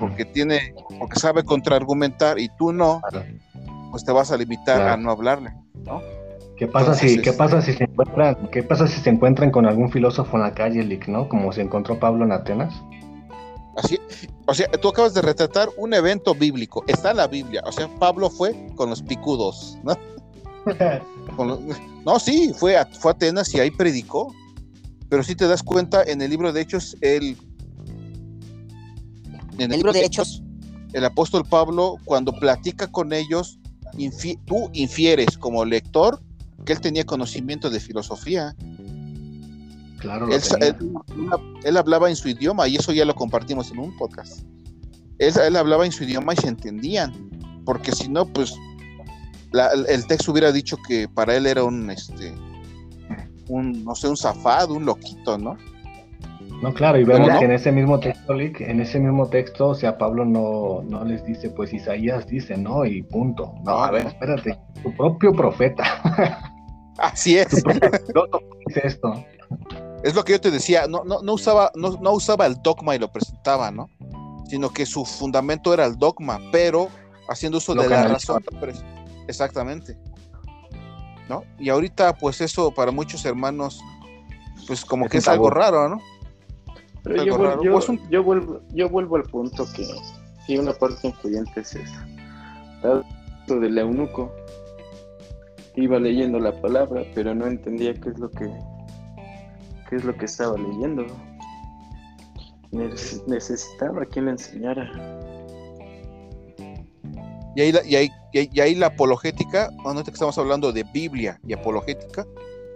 [0.00, 3.00] porque tiene, porque sabe contraargumentar y tú no,
[3.90, 5.52] pues te vas a limitar a no hablarle,
[5.84, 6.02] ¿no?
[6.58, 9.92] ¿Qué pasa si, qué pasa si se encuentran, qué pasa si se encuentran con algún
[9.92, 11.28] filósofo en la calle, Lick, ¿no?
[11.28, 12.74] Como se encontró Pablo en Atenas.
[13.76, 13.96] Así,
[14.44, 17.86] o sea, tú acabas de retratar un evento bíblico, está en la Biblia, o sea,
[18.00, 19.96] Pablo fue con los picudos, ¿no?
[22.04, 24.34] no, sí, fue a, fue a Atenas y ahí predicó.
[25.08, 27.36] Pero si te das cuenta, en el libro de Hechos, el,
[29.58, 30.42] en el libro de Hechos,
[30.92, 33.60] el apóstol Pablo, cuando platica con ellos,
[34.44, 36.20] tú infieres como lector
[36.64, 38.54] que él tenía conocimiento de filosofía.
[39.98, 40.28] Claro.
[41.64, 44.42] Él, hablaba en su idioma y eso ya lo compartimos en un podcast.
[45.18, 47.12] Él, hablaba en su idioma y se entendían,
[47.64, 48.54] porque si no, pues
[49.88, 52.32] el texto hubiera dicho que para él era un, este,
[53.48, 55.56] un, no sé, un zafado, un loquito, ¿no?
[56.62, 59.96] No, claro, y vemos que en ese mismo texto, en ese mismo texto, o sea,
[59.96, 62.84] Pablo no, no les dice, pues Isaías dice, ¿no?
[62.84, 63.54] Y punto.
[63.64, 65.84] No, a ver, espérate, tu propio profeta.
[66.98, 67.62] Así es.
[68.66, 69.24] dice esto.
[70.02, 72.96] Es lo que yo te decía, no, no, no usaba, no, no usaba el dogma
[72.96, 73.88] y lo presentaba, ¿no?
[74.48, 76.88] Sino que su fundamento era el dogma, pero
[77.28, 78.42] haciendo uso de la razón.
[79.28, 79.96] Exactamente.
[81.28, 81.44] ¿No?
[81.58, 83.80] Y ahorita, pues eso para muchos hermanos,
[84.66, 86.00] pues como que es algo raro, ¿no?
[87.08, 89.86] Pero yo, vuelvo, pues yo, vuelvo, yo vuelvo al punto que
[90.46, 92.06] sí, una parte influyente es esa.
[93.48, 94.30] del eunuco
[95.74, 98.50] iba leyendo la palabra, pero no entendía qué es lo que
[99.88, 101.06] qué es lo que estaba leyendo.
[103.26, 104.90] Necesitaba quien le enseñara.
[107.56, 109.70] Y ahí, la, y, ahí, y ahí la apologética,
[110.04, 112.26] que estamos hablando de Biblia y apologética,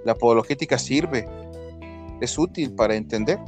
[0.05, 1.28] la apologética sirve,
[2.20, 3.39] es útil para entender.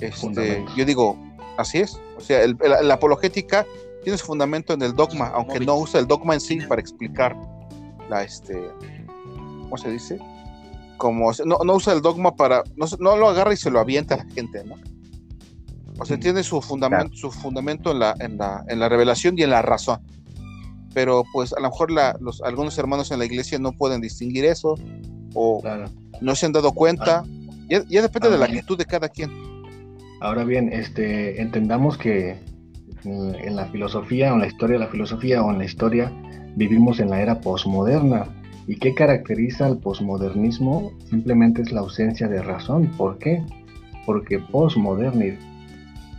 [0.00, 1.18] Este, yo digo,
[1.56, 2.00] así es.
[2.16, 3.66] O sea, la, apologética
[4.02, 7.36] tiene su fundamento en el dogma, aunque no usa el dogma en sí para explicar
[8.08, 8.70] la, este,
[9.62, 10.18] ¿cómo se dice?
[10.96, 14.14] Como, no, no usa el dogma para, no, no, lo agarra y se lo avienta
[14.14, 14.76] a la gente, ¿no?
[16.00, 19.38] O sea, mm, tiene su fundamento, su fundamento en la, en, la, en la revelación
[19.38, 20.00] y en la razón.
[20.94, 24.44] Pero pues a lo mejor la, los, algunos hermanos en la iglesia no pueden distinguir
[24.44, 24.74] eso
[25.34, 25.62] o
[26.20, 27.24] no se han dado cuenta.
[27.68, 29.57] Ya, ya depende de la actitud de cada quien.
[30.20, 32.36] Ahora bien, este, entendamos que
[33.04, 36.12] en la filosofía o en la historia de la filosofía o en la historia
[36.56, 38.26] vivimos en la era posmoderna.
[38.66, 40.92] ¿Y qué caracteriza al posmodernismo?
[41.08, 42.90] Simplemente es la ausencia de razón.
[42.98, 43.42] ¿Por qué?
[44.04, 45.38] Porque posmodernidad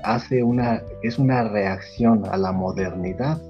[0.04, 3.42] hace una, es una reacción a la modernidad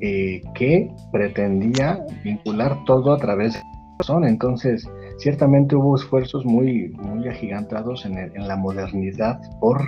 [0.00, 4.24] eh, que pretendía vincular todo a través de la razón.
[4.24, 4.88] Entonces,
[5.22, 9.80] ciertamente hubo esfuerzos muy, muy agigantados en, la modernidad por,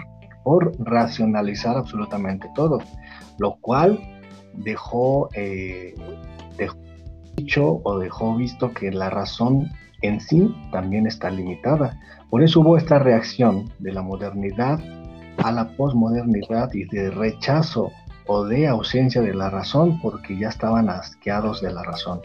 [0.45, 2.79] por racionalizar absolutamente todo,
[3.39, 3.99] lo cual
[4.53, 5.93] dejó, eh,
[6.57, 6.77] dejó
[7.37, 9.69] dicho o dejó visto que la razón
[10.03, 11.99] en sí también está limitada.
[12.31, 14.79] Por eso hubo esta reacción de la modernidad
[15.39, 17.91] a la posmodernidad y de rechazo
[18.27, 22.21] o de ausencia de la razón porque ya estaban asqueados de la razón.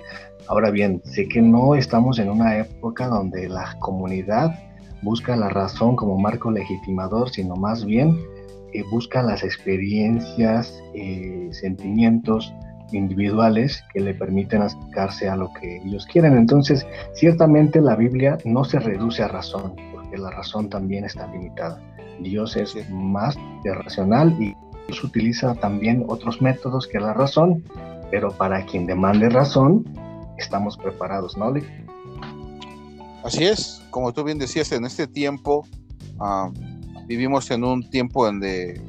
[0.48, 4.58] Ahora bien, sé que no estamos en una época donde la comunidad
[5.02, 8.18] busca la razón como marco legitimador, sino más bien
[8.74, 12.54] eh, busca las experiencias, eh, sentimientos
[12.92, 16.38] individuales que le permiten acercarse a lo que ellos quieren.
[16.38, 21.80] Entonces, ciertamente la Biblia no se reduce a razón, porque la razón también está limitada.
[22.22, 24.56] Dios es más racional y
[25.04, 27.64] utiliza también otros métodos que la razón,
[28.12, 29.86] pero para quien demande razón,
[30.38, 31.54] estamos preparados, ¿no,
[33.24, 35.68] Así es, como tú bien decías, en este tiempo
[36.20, 36.50] ah,
[37.08, 38.82] vivimos en un tiempo donde,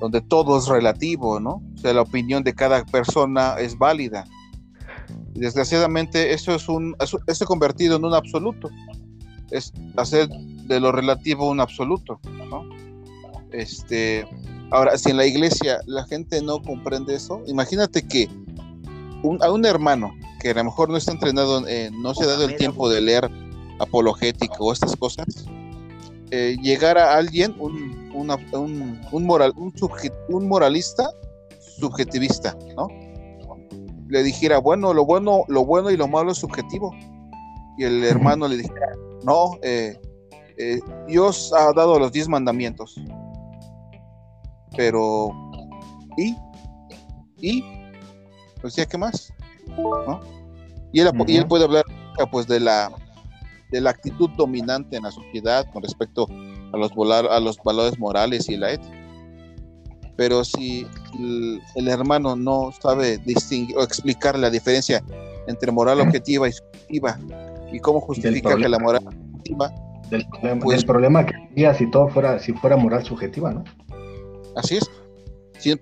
[0.00, 1.62] donde todo es relativo, ¿no?
[1.74, 4.24] O sea, la opinión de cada persona es válida.
[5.34, 8.70] Desgraciadamente eso es un, eso, ha convertido en un absoluto.
[9.50, 12.18] Es hacer de lo relativo un absoluto,
[12.50, 12.68] ¿no?
[13.52, 14.26] Este,
[14.70, 18.28] ahora, si en la iglesia la gente no comprende eso, imagínate que
[19.40, 21.62] a un hermano que a lo mejor no está entrenado,
[21.92, 23.30] no se ha dado el tiempo de leer
[23.78, 25.26] apologética o estas cosas,
[26.30, 29.72] eh, llegara alguien, un, un, moral, un,
[30.28, 31.08] un moralista
[31.78, 32.88] subjetivista, ¿no?
[34.08, 36.92] Le dijera, bueno, lo bueno, lo bueno y lo malo es subjetivo.
[37.78, 38.92] Y el hermano le dijera,
[39.24, 39.98] no, eh,
[40.58, 42.96] eh, Dios ha dado los diez mandamientos.
[44.74, 45.30] Pero,
[46.16, 46.36] ¿y?
[47.40, 47.64] ¿Y?
[48.60, 49.32] Pues ya, ¿qué más?
[50.92, 51.84] Y, él, él puede hablar
[52.30, 52.90] pues de la
[53.70, 56.28] de la actitud dominante en la sociedad con respecto
[56.72, 58.94] a los, a los valores morales y la ética.
[60.16, 60.86] Pero si
[61.74, 65.02] el, hermano no sabe distinguir o explicar la diferencia
[65.46, 67.18] entre moral objetiva y subjetiva
[67.70, 69.70] y cómo justifica que la moral objetiva
[70.08, 73.64] del problema, pues, problema que había si todo fuera, si fuera moral subjetiva, ¿no?
[74.56, 74.90] Así es.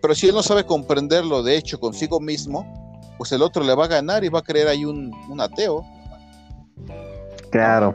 [0.00, 2.66] pero si él no sabe comprenderlo, de hecho, consigo mismo,
[3.16, 5.84] pues el otro le va a ganar y va a creer ahí un, ateo.
[7.50, 7.94] Claro.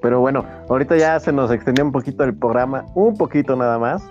[0.00, 4.02] Pero bueno, ahorita ya se nos extendió un poquito el programa, un poquito nada más.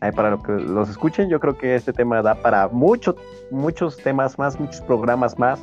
[0.00, 3.16] Ahí para lo que los escuchen, yo creo que este tema da para muchos,
[3.50, 5.60] muchos temas más, muchos programas más.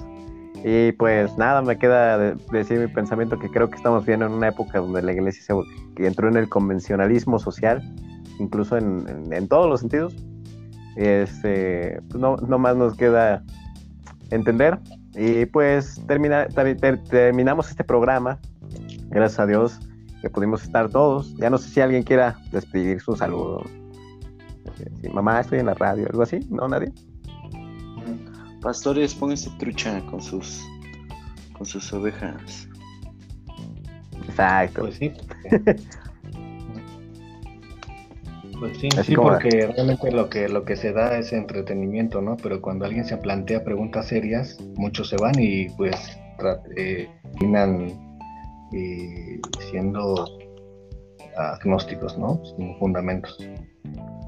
[0.64, 4.34] Y pues nada, me queda de- decir mi pensamiento que creo que estamos viendo en
[4.34, 5.54] una época donde la iglesia se,
[5.96, 7.82] que entró en el convencionalismo social,
[8.40, 10.16] incluso en, en- en todos los sentidos.
[10.96, 13.44] Este, pues no, no más nos queda
[14.32, 14.80] entender.
[15.16, 18.40] Y pues termina, ter- ter- terminamos este programa.
[19.10, 19.80] Gracias a Dios
[20.22, 21.36] que pudimos estar todos.
[21.38, 23.62] Ya no sé si alguien quiera despedir su saludo.
[25.02, 26.68] Sí, mamá, estoy en la radio, algo así, ¿no?
[26.68, 26.92] Nadie.
[28.62, 30.66] Pastores, pónganse trucha con sus
[31.54, 32.68] con sus ovejas.
[34.28, 34.82] Exacto.
[34.82, 35.14] Pues sí.
[38.60, 42.22] Pues sí, Así sí, como- porque realmente lo que, lo que se da es entretenimiento,
[42.22, 42.38] ¿no?
[42.38, 45.96] Pero cuando alguien se plantea preguntas serias, muchos se van y pues
[46.78, 47.88] eh, terminan
[48.74, 49.40] eh,
[49.72, 50.26] siendo
[51.38, 52.40] agnósticos, ¿no?
[52.58, 53.38] Sin fundamentos.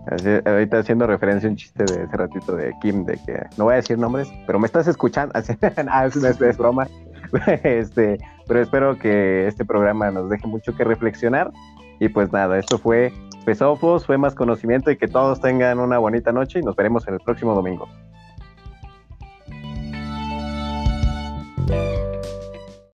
[0.07, 3.65] Así, ahorita haciendo referencia a un chiste de ese ratito de Kim, de que no
[3.65, 5.33] voy a decir nombres, pero me estás escuchando.
[5.89, 6.87] Ah, es, es- es broma.
[7.63, 8.17] este,
[8.47, 11.51] pero espero que este programa nos deje mucho que reflexionar.
[11.99, 13.11] Y pues nada, esto fue
[13.47, 17.13] Pesofos, fue más conocimiento y que todos tengan una bonita noche y nos veremos en
[17.13, 17.87] el próximo domingo.